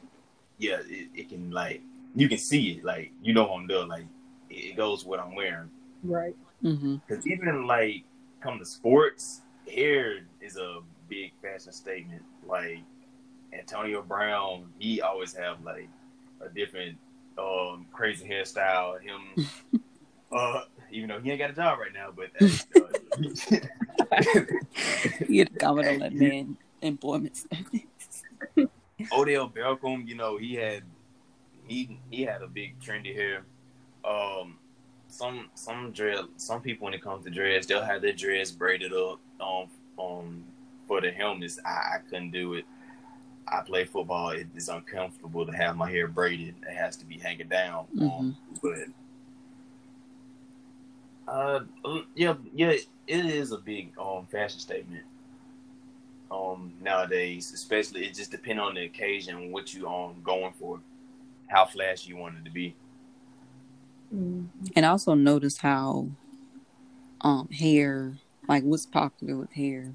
[0.59, 1.83] yeah, it, it can like
[2.15, 4.07] you can see it, like you know what I'm doing, like
[4.51, 5.71] it, it goes with what I'm wearing.
[6.03, 6.37] Right.
[6.63, 6.97] Mm-hmm.
[7.09, 8.05] Cause even like
[8.41, 9.43] come to sports,
[9.73, 12.23] hair is a big fashion statement.
[12.47, 12.81] Like
[13.53, 15.89] Antonio Brown, he always have like
[16.41, 16.99] a different
[17.39, 19.01] um crazy hairstyle.
[19.01, 19.47] Him
[20.33, 22.49] uh even though he ain't got a job right now, but uh,
[25.29, 27.81] You had comment on that man employment status.
[29.13, 30.83] Odell Beckham, you know, he had
[31.67, 33.45] he he had a big trendy hair.
[34.05, 34.59] Um,
[35.09, 38.93] some some dread some people when it comes to dreads, they'll have their dreads braided
[38.93, 39.69] up um
[39.99, 40.45] um
[40.87, 41.59] for the helmets.
[41.65, 42.65] I, I couldn't do it.
[43.49, 44.31] I play football.
[44.31, 46.57] It is uncomfortable to have my hair braided.
[46.69, 47.87] It has to be hanging down.
[48.01, 48.89] Um, but
[51.29, 51.61] uh,
[52.15, 55.05] yeah, yeah, it is a big um fashion statement.
[56.31, 60.81] Um, nowadays, especially it just depends on the occasion, what you um going for,
[61.47, 62.75] how flashy you want it to be.
[64.15, 64.49] Mm.
[64.75, 66.09] And also notice how
[67.21, 68.19] um hair,
[68.49, 69.95] like what's popular with hair,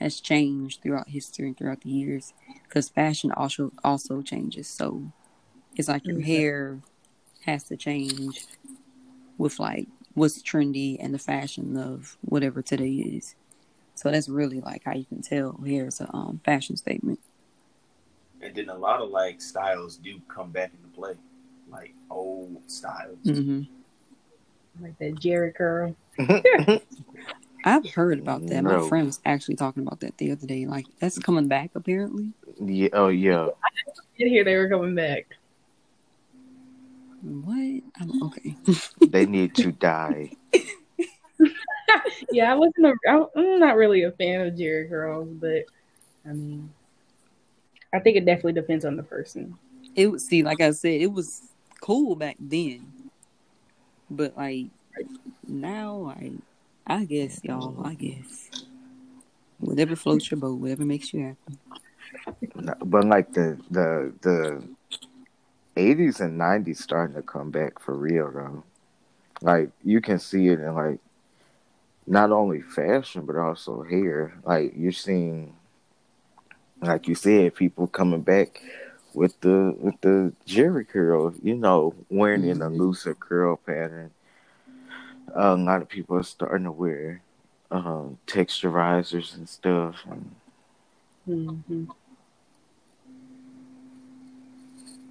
[0.00, 2.32] has changed throughout history and throughout the years.
[2.64, 4.68] Because fashion also also changes.
[4.68, 5.02] So
[5.76, 6.24] it's like your Mhm.
[6.24, 6.78] hair
[7.44, 8.46] has to change
[9.38, 13.34] with like what's trendy and the fashion of whatever today is.
[13.94, 17.20] So that's really like how you can tell hair is a um, fashion statement.
[18.42, 21.14] And then a lot of like styles do come back into play,
[21.70, 23.18] like old styles.
[23.24, 23.62] hmm
[24.80, 25.94] Like that Jheri curl.
[27.64, 28.62] I've heard about that.
[28.62, 30.66] My friend was actually talking about that the other day.
[30.66, 32.32] Like that's coming back apparently.
[32.60, 32.88] yeah.
[32.92, 33.46] Oh yeah.
[33.46, 35.26] I did hear they were coming back.
[37.22, 37.82] What?
[38.00, 38.56] I'm, okay.
[39.06, 40.32] They need to die.
[42.30, 42.86] Yeah, I wasn't.
[42.86, 45.64] A, I- I'm not really a fan of Jheri curls, but
[46.24, 46.70] I mean,
[47.92, 49.58] I think it definitely depends on the person.
[49.96, 51.42] It was see, like I said, it was
[51.80, 52.92] cool back then,
[54.08, 54.66] but like
[55.48, 56.32] now, I,
[56.86, 58.50] I guess y'all, I guess
[59.58, 61.58] whatever floats your boat, whatever makes you happy.
[62.84, 64.62] But like the the the
[65.76, 68.64] eighties and nineties starting to come back for real though.
[69.40, 71.00] Like you can see it in like
[72.06, 74.34] not only fashion but also hair.
[74.44, 75.54] Like you're seeing
[76.82, 78.62] like you said, people coming back
[79.14, 82.78] with the with the Jheri curl, you know, wearing in a Mhm.
[82.78, 84.12] looser curl pattern.
[85.34, 87.22] A lot of people are starting to wear
[87.70, 89.96] um, texturizers and stuff.
[90.10, 90.34] And
[91.26, 91.84] hmm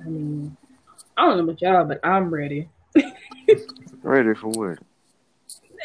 [0.01, 0.57] I mean,
[1.17, 2.70] I don't know about y'all, but I'm ready.
[4.03, 4.80] ready for what?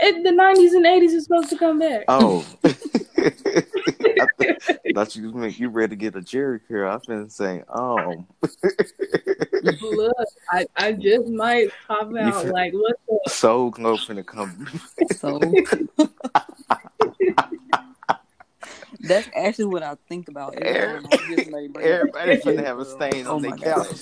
[0.03, 2.05] It, the '90s and '80s is supposed to come back.
[2.09, 2.71] Oh, I
[4.39, 4.59] th-
[4.95, 6.91] thought you meant you ready to get a Jheri curl.
[6.91, 8.27] I've been saying, oh,
[9.83, 10.13] Look,
[10.51, 12.43] I, I just might pop out.
[12.43, 13.33] feel- Like, what's up?
[13.33, 14.67] so close to come.
[15.17, 15.39] So
[19.01, 22.57] that's actually what I think about every time I get somebody bring up Everybody Jerry
[22.57, 24.01] finna have a stain Oh on their couch.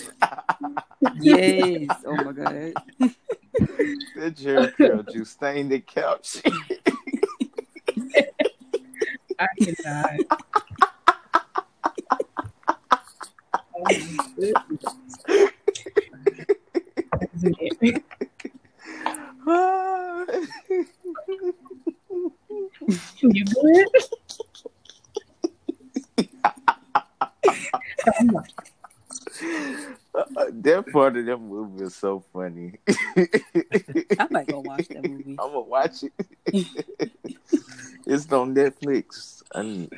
[1.21, 1.91] Yes.
[2.07, 2.75] Oh my god.
[4.17, 6.43] that Jheri curl just stained the couch.
[9.39, 10.21] I cannot.
[13.75, 15.52] Oh,
[17.43, 18.03] my goodness.
[23.23, 23.87] you good?
[28.15, 28.51] I'm like,
[30.63, 32.75] that part of that movie is so funny.
[34.19, 35.31] I might go watch that movie.
[35.31, 36.13] I'm gonna watch it.
[38.07, 39.43] it's on Netflix.
[39.55, 39.91] And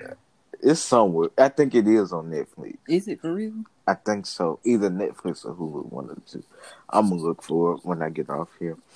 [0.65, 1.29] it's somewhere.
[1.37, 2.79] I think it is on Netflix.
[2.89, 3.53] Is it for real?
[3.87, 4.61] I think so.
[4.65, 6.45] Either Netflix or Hulu, one of the two.
[6.89, 8.79] I'm gonna look for it when I get off here.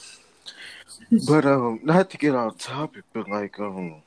[1.26, 4.02] But um, not to get off topic, but like um,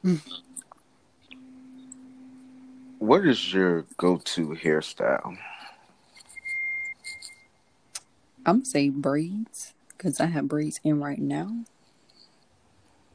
[2.99, 5.38] what is your go-to hairstyle?
[8.45, 11.64] I'm gonna say braids because I have braids in right now.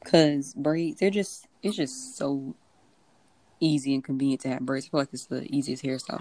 [0.05, 2.55] Cause braids, they're just it's just so
[3.61, 4.87] easy and convenient to have braids.
[4.87, 6.21] I feel like it's the easiest hairstyle.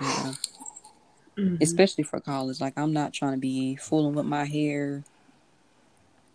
[1.37, 1.61] Mhm.
[1.61, 2.59] especially for college.
[2.61, 5.03] Like I'm not trying to be fooling with my hair,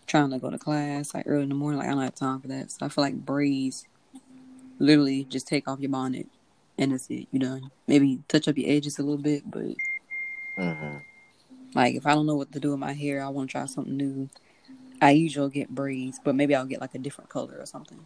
[0.06, 1.78] trying to go to class like early in the morning.
[1.78, 2.70] Like I don't have time for that.
[2.70, 3.86] So I feel like braids,
[4.78, 6.26] literally just take off your bonnet
[6.78, 7.28] and that's it.
[7.30, 7.70] You done.
[7.86, 9.74] Maybe touch up your edges a little bit, but
[10.56, 10.96] hmm
[11.74, 13.66] like if I don't know what to do with my hair, I want to try
[13.66, 14.28] something new.
[15.00, 18.04] I usually get braids, but maybe I'll get like a different color or something.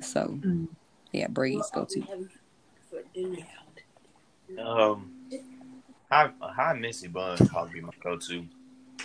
[0.00, 0.68] So Mm.
[1.14, 2.02] Yeah, braids go to.
[4.58, 5.12] Um,
[6.10, 8.44] high a high messy bun would probably be my go-to.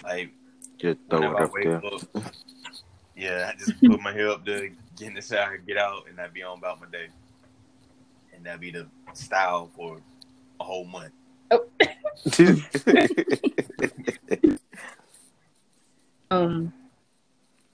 [0.04, 0.32] Like
[0.78, 1.86] Just throw it I up wake there.
[1.86, 2.02] up,
[3.16, 6.20] yeah, I just put my hair up there, get in the shower, get out, and
[6.20, 7.08] I be on about my day.
[8.36, 10.00] And that be the style for
[10.60, 11.14] a whole month.
[16.32, 16.72] Um,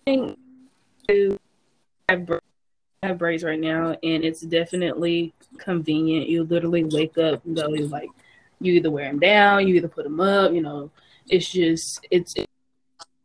[0.07, 0.39] I think
[1.09, 1.37] to
[2.07, 2.39] have bra- I
[3.07, 6.29] have braids right now, and it's definitely convenient.
[6.29, 8.09] You literally wake up and go, you like,
[8.59, 10.53] you either wear them down, you either put them up.
[10.53, 10.91] You know,
[11.29, 12.35] it's just it's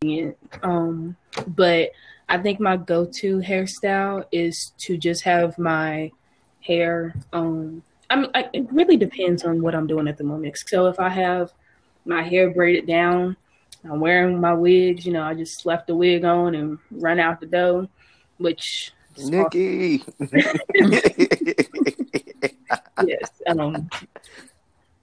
[0.00, 0.36] convenient.
[0.62, 1.16] Um,
[1.46, 1.90] but
[2.28, 6.12] I think my go-to hairstyle is to just have my
[6.60, 7.14] hair.
[7.32, 10.58] Um, I mean, I, it really depends on what I'm doing at the moment.
[10.58, 11.52] So if I have
[12.04, 13.36] my hair braided down.
[13.84, 17.40] I'm wearing my wigs, you know, I just left the wig on and run out
[17.40, 17.88] the door,
[18.38, 18.92] which
[19.24, 20.04] Nikki.
[23.04, 23.88] yes, um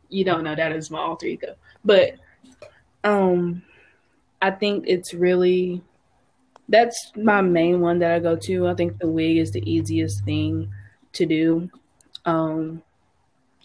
[0.10, 1.56] you don't know that is my alter ego.
[1.84, 2.16] But
[3.04, 3.62] um
[4.42, 5.82] I think it's really
[6.70, 8.68] that's my main one that I go to.
[8.68, 10.72] I think the wig is the easiest thing
[11.14, 11.70] to do.
[12.26, 12.82] Um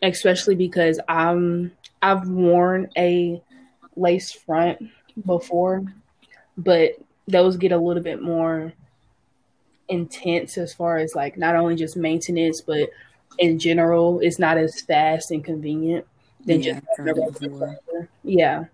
[0.02, 1.72] especially because I'm
[2.02, 3.40] I've worn a
[3.96, 4.78] lace front
[5.24, 5.84] before,
[6.56, 6.92] but
[7.28, 8.72] those get a little bit more
[9.92, 12.90] intense as far as like not only just maintenance, but
[13.38, 16.06] in general, it's not as fast and convenient
[16.46, 17.58] than Yeah, just I've heard a that regular before.
[17.58, 18.10] front.
[18.24, 18.64] yeah.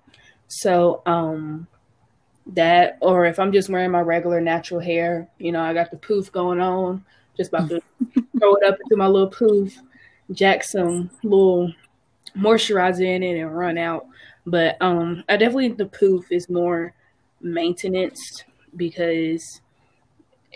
[0.49, 1.67] So um
[2.55, 5.99] that or if I'm just wearing my regular natural hair, you know, I got the
[5.99, 7.05] poof going on,
[7.37, 7.83] just about to
[8.39, 9.77] throw it up into my little poof,
[10.33, 11.73] jack some little
[12.37, 14.07] moisturizer in it and run out.
[14.47, 16.95] But um I definitely think the poof is more
[17.41, 18.45] maintenance
[18.77, 19.61] because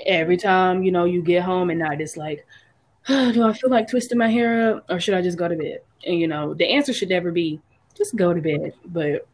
[0.07, 2.47] every time, you know, you get home at night it's like,
[3.07, 5.81] do I feel like twisting my hair up or should I just go to bed?
[6.07, 7.61] And you know, the answer should never be
[7.97, 8.73] just go to bed.
[8.87, 9.27] But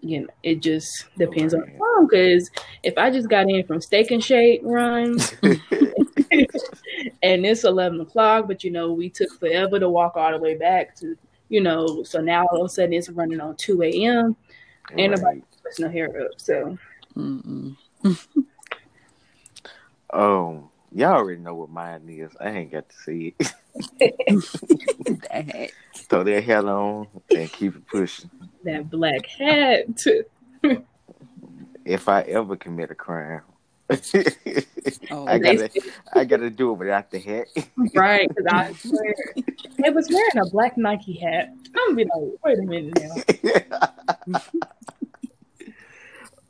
[0.00, 2.50] you know, it just depends on the time because
[2.82, 8.64] if I just got in from steak and shake runs and it's eleven o'clock, but
[8.64, 11.16] you know, we took forever to walk all the way back to
[11.48, 14.36] you know, so now all of a sudden it's running on two AM.
[14.96, 16.32] Ain't nobody twisting no hair up.
[16.38, 16.78] So.
[20.14, 22.32] Um, y'all already know what mine is.
[22.40, 23.52] I ain't got to see it.
[25.30, 25.70] that.
[25.94, 28.30] Throw that hat on and keep it pushing.
[28.62, 29.86] that black hat.
[31.84, 33.42] If I ever commit a crime,
[33.90, 33.96] Oh,
[35.28, 35.70] I gotta,
[36.14, 37.48] I gotta do it without the hat.
[37.94, 41.52] right, because I swear it was wearing a black Nike hat.
[41.76, 42.98] I'm gonna be like, wait a minute
[44.24, 44.40] now.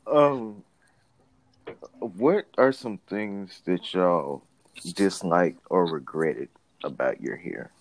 [0.07, 0.63] um,
[2.07, 4.43] what are some things that y'all
[4.93, 6.49] dislike or regretted
[6.83, 7.71] about your hair?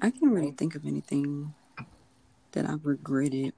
[0.00, 1.54] I can't really think of anything
[2.52, 3.52] that I've regretted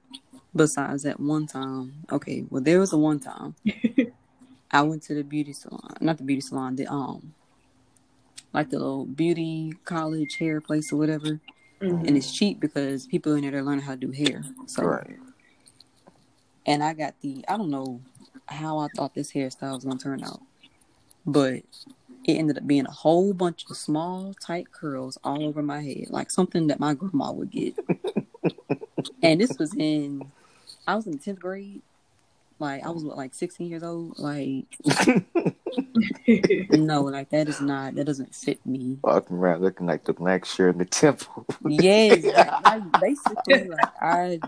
[0.55, 2.03] besides that one time.
[2.11, 3.55] Okay, well there was a one time
[4.71, 7.33] I went to the beauty salon, not the beauty salon, the um,
[8.53, 11.39] like the little beauty college hair place or whatever,
[11.81, 12.07] Mhm.
[12.07, 14.43] and it's cheap because people in there are learning how to do hair.
[14.67, 15.19] So, Right.
[16.65, 18.01] And I got the I don't know
[18.47, 20.41] how I thought this hairstyle was gonna turn out,
[21.25, 21.63] but
[22.23, 26.09] it ended up being a whole bunch of small, tight curls all over my head,
[26.09, 27.75] like something that my grandma would get.
[29.23, 30.31] and this was in,
[30.87, 31.81] I was in tenth grade.
[32.59, 34.19] Like I was what, like sixteen years old.
[34.19, 34.67] Like
[36.69, 38.99] no, like that is not that doesn't fit me.
[39.03, 41.47] Walking around looking like the black Shirley Temple.
[41.67, 44.39] Yes, like, like, basically, like I.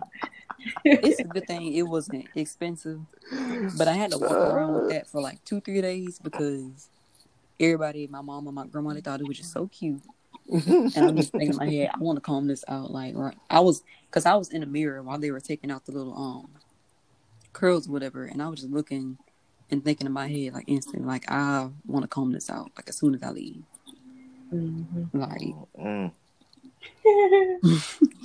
[0.85, 2.99] It's a good thing it wasn't expensive,
[3.77, 6.89] but I had to walk around with that for like two, three days because
[7.59, 10.01] everybody, my mom and my grandma, they thought it was just so cute.
[10.49, 12.91] And I'm just thinking in my head, I want to comb this out.
[12.91, 13.37] Like, right.
[13.49, 16.13] I was, because I was in the mirror while they were taking out the little
[16.15, 16.49] um
[17.53, 19.17] curls, or whatever, and I was just looking
[19.71, 22.89] and thinking in my head, like instantly, like I want to comb this out, like
[22.89, 23.63] as soon as I leave.
[24.53, 25.09] Mhm.
[25.13, 26.11] Like, Mm.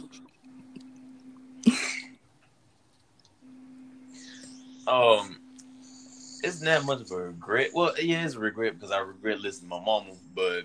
[4.89, 5.37] Um,
[6.43, 7.71] it's not much of a regret.
[7.75, 10.65] Well, yeah, it's a regret because I regret listening to my mama, but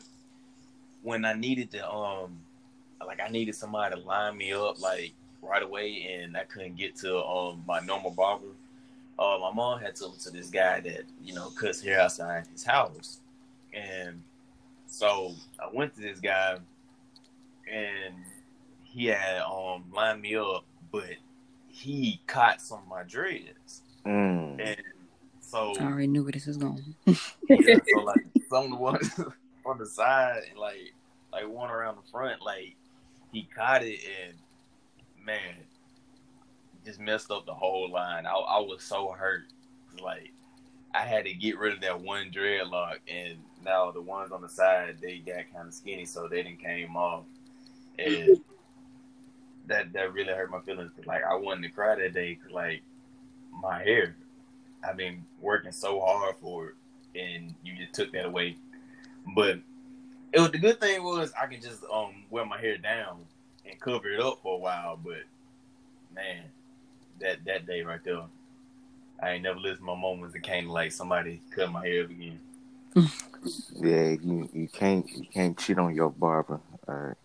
[1.01, 2.39] when I needed to um
[3.05, 6.95] like I needed somebody to line me up like right away and I couldn't get
[6.97, 8.47] to um my normal barber.
[9.19, 12.63] Uh, my mom had me to this guy that, you know, cuts hair outside his
[12.63, 13.19] house.
[13.73, 14.23] And
[14.87, 16.57] so I went to this guy
[17.71, 18.15] and
[18.83, 21.15] he had um lined me up, but
[21.67, 23.82] he caught some of my dreads.
[24.05, 24.59] Mm.
[24.59, 24.77] And
[25.39, 26.95] so I already knew where this was going.
[27.05, 27.15] yeah,
[27.93, 29.19] so like some of the ones
[29.65, 30.93] on the side and like
[31.31, 32.75] like one around the front, like
[33.31, 34.33] he caught it and
[35.23, 35.55] man,
[36.85, 38.25] just messed up the whole line.
[38.25, 39.43] I, I was so hurt.
[40.01, 40.31] Like
[40.93, 44.49] I had to get rid of that one dreadlock, and now the ones on the
[44.49, 47.23] side they got kind of skinny, so they didn't came off,
[47.97, 48.41] and
[49.67, 50.91] that that really hurt my feelings.
[51.05, 52.81] Like I wanted to cry that day, cause like
[53.63, 54.15] my hair,
[54.83, 56.75] I've been working so hard for it,
[57.19, 58.57] and you just took that away.
[59.35, 59.59] But
[60.33, 63.25] it was the good thing was I could just um wear my hair down
[63.65, 64.97] and cover it up for a while.
[64.97, 65.23] But
[66.13, 66.43] man,
[67.19, 68.23] that that day right there,
[69.21, 72.39] I ain't never lived my moments that came like somebody cut my hair up again.
[73.75, 76.61] Yeah, you, you can't you can't cheat on your barber.
[76.87, 77.17] All right.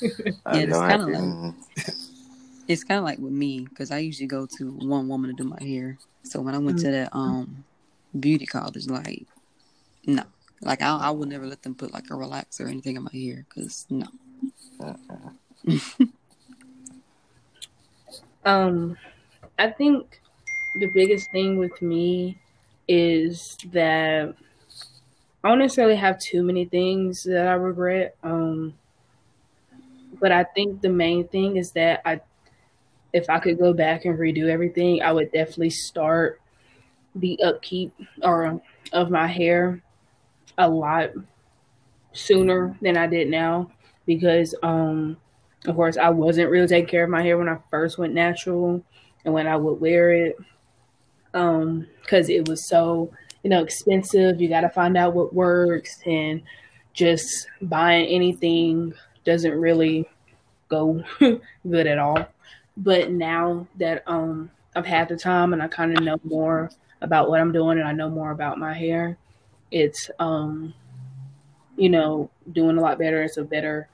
[0.02, 1.20] Yeah, it's know I kinda did.
[1.20, 1.94] like-.
[2.68, 5.48] It's kind of like with me because I usually go to one woman to do
[5.48, 5.98] my hair.
[6.22, 7.64] So when I went to that um
[8.18, 9.26] beauty college, like
[10.06, 10.24] no,
[10.62, 13.12] like I I would never let them put like a relaxer or anything in my
[13.12, 14.08] hair because no.
[18.44, 18.96] Um,
[19.58, 20.20] I think
[20.74, 22.38] the biggest thing with me
[22.88, 24.36] is that
[25.44, 28.16] I don't necessarily have too many things that I regret.
[28.22, 28.74] Um,
[30.20, 32.20] but I think the main thing is that I,
[33.12, 36.40] if I could go back and redo everything, I would definitely start
[37.14, 37.92] the upkeep
[38.22, 38.60] or
[38.92, 39.82] of my hair
[40.58, 41.10] a lot
[42.12, 43.70] sooner than I did now
[44.06, 45.16] because um
[45.66, 48.82] of course I wasn't really taking care of my hair when I first went natural
[49.24, 50.36] and when I would wear it
[51.34, 53.10] um cuz it was so
[53.42, 54.40] you know expensive.
[54.40, 56.42] You got to find out what works and
[56.92, 58.94] just buying anything
[59.24, 60.08] doesn't really
[60.68, 61.02] go
[61.68, 62.28] good at all
[62.76, 66.70] but now that um I've had the time and I kind of know more
[67.00, 69.18] about what I'm doing and I know more about my hair
[69.70, 70.74] it's um
[71.76, 73.88] you know doing a lot better it's a better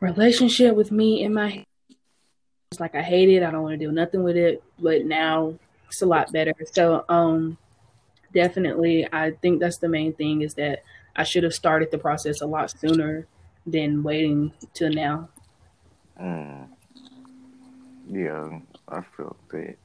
[0.00, 1.64] relationship with me and my hair.
[2.70, 5.54] it's like I hate it I don't want to do nothing with it but now
[5.88, 7.58] it's a lot better so um
[8.34, 10.82] definitely I think that's the main thing is that
[11.16, 13.26] I should have started the process a lot sooner
[13.66, 15.28] than waiting till now
[16.20, 16.68] Mm.
[18.10, 19.76] Yeah, I felt that.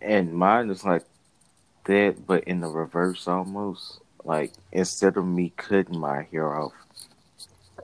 [0.00, 1.04] And mine is like
[1.86, 4.00] that, but in the reverse almost.
[4.24, 6.72] Like instead of me cutting my hair off,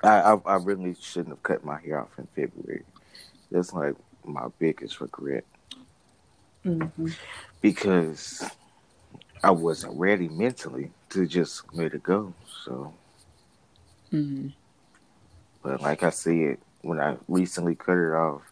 [0.02, 2.84] I I, I really shouldn't have cut my hair off in February.
[3.50, 3.94] That's like
[4.24, 5.44] my biggest regret
[6.64, 7.10] hmm
[7.60, 8.42] because
[9.42, 12.34] I wasn't ready mentally to just let it go.
[12.64, 12.94] So,
[14.12, 14.52] Mm.
[15.62, 18.42] but like I said, when I recently cut it off,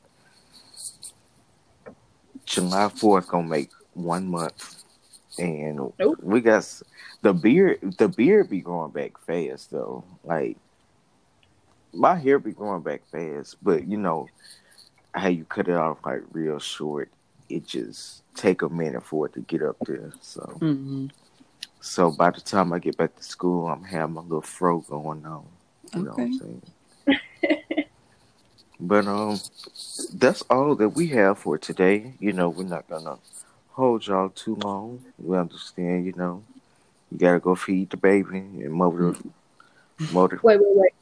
[2.47, 4.83] July fourth gonna make one month,
[5.39, 6.19] and Nope.
[6.23, 6.83] we got
[7.23, 7.79] the beard.
[7.99, 10.05] The beard be growing back fast though.
[10.25, 10.57] Like
[11.93, 14.29] my hair be growing back fast, but you know
[15.15, 17.09] how you cut it off like real short.
[17.49, 20.13] It just take a minute for it to get up there.
[20.21, 21.07] So, hmm
[21.81, 25.25] so by the time I get back to school, I'm having my little fro going
[25.27, 25.45] on.
[25.95, 26.63] You know what I'm saying?
[28.81, 29.41] but um,
[30.13, 32.15] that's all that we have for today.
[32.19, 33.19] You know, we're not gonna
[33.71, 35.05] hold y'all too long.
[35.19, 36.07] We understand.
[36.07, 36.43] You know,
[37.11, 39.15] you gotta go feed the baby and motor,
[40.13, 40.41] motor.
[40.43, 40.93] wait wait wait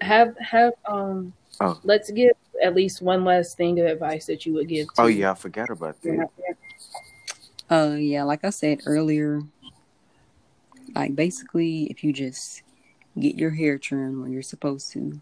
[0.00, 1.78] have have um Oh.
[1.84, 5.06] let's give at least one last thing of advice that you would give to Oh
[5.06, 6.28] yeah, I forgot about that.
[7.70, 9.42] Uh, yeah, like I said earlier,
[10.94, 12.62] like basically, if you just
[13.18, 15.20] get your hair trimmed when you're supposed to,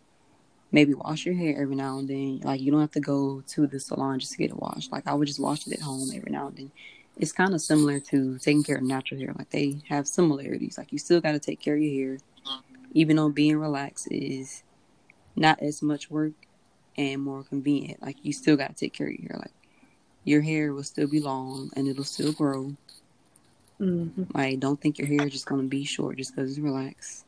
[0.72, 2.40] maybe wash your hair every now and then.
[2.44, 4.92] Like you don't have to go to the salon just to get it washed.
[4.92, 6.72] Like I would just wash it at home every now and then.
[7.16, 9.34] It's kind of similar to taking care of natural hair.
[9.36, 10.78] Like they have similarities.
[10.78, 12.18] Like you still got to take care of your hair,
[12.92, 14.62] even though being relaxed is
[15.36, 16.32] not as much work
[16.96, 18.02] and more convenient.
[18.02, 19.38] Like you still got to take care of your hair.
[19.40, 19.54] Like
[20.24, 22.76] your hair will still be long and it'll still grow.
[23.78, 27.24] hmm Like, don't think your hair is just gonna be short just because it's relaxed.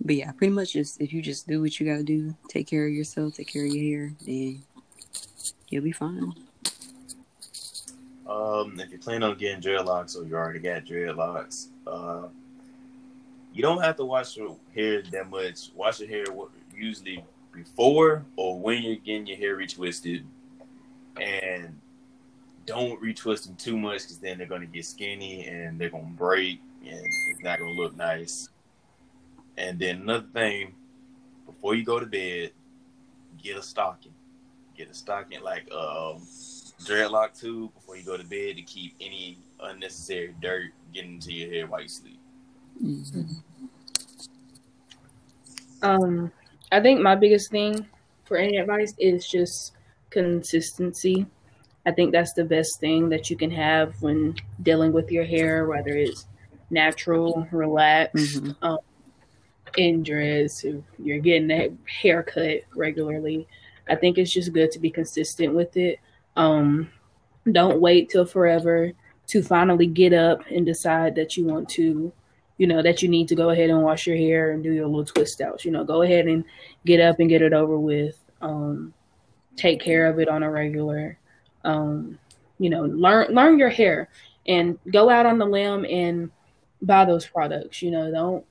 [0.00, 2.86] But yeah, pretty much just if you just do what you gotta do, take care
[2.86, 4.62] of yourself, take care of your hair, then
[5.68, 6.32] you'll be fine.
[8.26, 12.28] Um, if you plan on getting dreadlocks or you already got dreadlocks, uh,
[13.52, 15.70] you don't have to wash your hair that much.
[15.74, 16.24] Wash your hair
[16.74, 20.24] usually before or when you're getting your hair retwisted,
[21.20, 21.76] and
[22.66, 26.60] don't retwist them too much because then they're gonna get skinny and they're gonna break
[26.86, 28.50] and it's not gonna look nice.
[29.58, 30.74] And then another thing,
[31.44, 32.52] before you go to bed,
[33.42, 34.14] get a stocking.
[34.76, 36.22] Get a stocking like um
[36.84, 41.50] dreadlock tube before you go to bed to keep any unnecessary dirt getting into your
[41.50, 42.20] hair while you sleep.
[42.80, 43.22] Mm-hmm.
[45.82, 46.32] Um,
[46.70, 47.86] I think my biggest thing
[48.24, 49.72] for any advice is just
[50.10, 51.26] consistency.
[51.84, 55.66] I think that's the best thing that you can have when dealing with your hair,
[55.66, 56.26] whether it's
[56.70, 58.64] natural, relaxed, mm-hmm.
[58.64, 58.78] um,
[59.76, 63.46] in dress, if you're getting a haircut regularly.
[63.88, 65.98] I think it's just good to be consistent with it.
[66.36, 66.90] Um,
[67.50, 68.92] don't wait till forever
[69.28, 72.12] to finally get up and decide that you want to,
[72.58, 74.86] you know, that you need to go ahead and wash your hair and do your
[74.86, 75.64] little twist outs.
[75.64, 76.44] You know, go ahead and
[76.84, 78.18] get up and get it over with.
[78.40, 78.94] Um,
[79.56, 81.18] take care of it on a regular.
[81.64, 82.18] Um,
[82.58, 84.08] you know, learn learn your hair
[84.46, 86.30] and go out on the limb and
[86.82, 87.82] buy those products.
[87.82, 88.44] You know, don't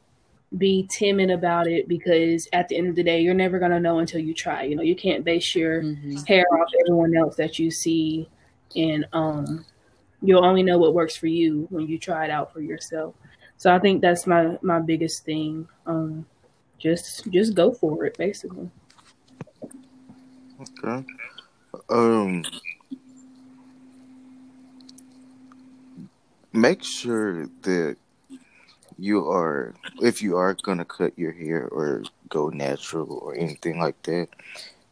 [0.56, 4.00] be timid about it because at the end of the day, you're never gonna know
[4.00, 4.64] until you try.
[4.64, 6.18] You know, you can't base your mm-hmm.
[6.26, 8.30] hair off everyone else that you see,
[8.76, 9.66] and um,
[10.22, 13.16] you'll only know what works for you when you try it out for yourself.
[13.58, 15.68] So I think that's my my biggest thing.
[15.86, 16.26] Um,
[16.78, 18.70] just just go for it, basically.
[20.84, 21.06] Okay.
[21.90, 22.44] Um.
[26.54, 27.98] Make sure that
[29.00, 34.02] you are if you are gonna cut your hair or go natural or anything like
[34.04, 34.30] that,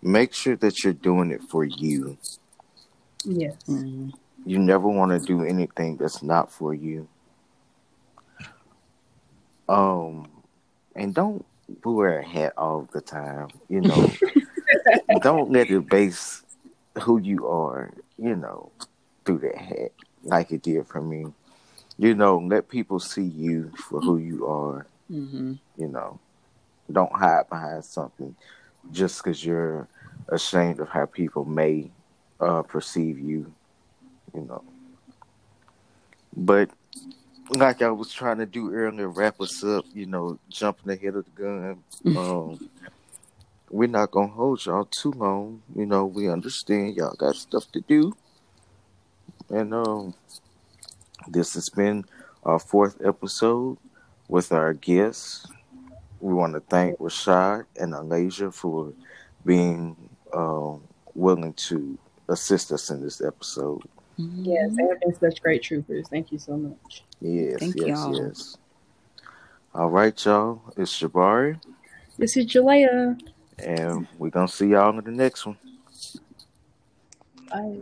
[0.01, 2.17] make sure that you're doing it for you.
[3.23, 3.55] Yes.
[3.67, 4.09] Mm-hmm.
[4.45, 7.07] You never want to do anything that's not for you.
[9.67, 10.29] Um,
[10.95, 11.43] and don't
[11.83, 13.47] wear a hat all the time.
[13.67, 14.11] You know,
[15.21, 16.43] don't let it base
[17.01, 17.91] who you are.
[18.19, 18.71] You know,
[19.25, 19.91] through that hat,
[20.23, 21.33] like it did for me
[21.97, 24.85] you know, let people see you for who you are.
[25.11, 25.53] Mm-hmm.
[25.77, 26.19] You know,
[26.91, 28.35] don't hide behind something
[28.91, 29.87] just because you're
[30.29, 31.89] ashamed of how people may
[32.39, 33.51] uh, perceive you.
[34.33, 34.63] You know,
[36.35, 36.69] but
[37.51, 39.85] like I was trying to do earlier, wrap us up.
[39.93, 41.83] You know, jumping ahead of the gun.
[42.17, 42.69] Um,
[43.71, 45.61] we're not gonna hold y'all too long.
[45.75, 48.15] You know, we understand y'all got stuff to do,
[49.49, 50.13] and um
[51.27, 52.05] this has been
[52.43, 53.77] our fourth episode
[54.27, 55.47] with our guests.
[56.19, 58.93] We want to thank Rashad and Alasia for
[59.45, 59.95] being
[60.33, 60.75] uh,
[61.13, 61.97] willing to
[62.29, 63.81] assist us in this episode.
[64.17, 66.07] Yes, they have been such great troopers.
[66.07, 67.03] Thank you so much.
[67.19, 68.27] Yes, thank yes, y'all.
[68.27, 68.57] yes.
[69.73, 70.61] All right, y'all.
[70.77, 71.61] It's Jabari.
[72.17, 73.19] This is Jalea.
[73.59, 75.57] And we're going to see y'all in the next one.
[77.49, 77.79] Bye.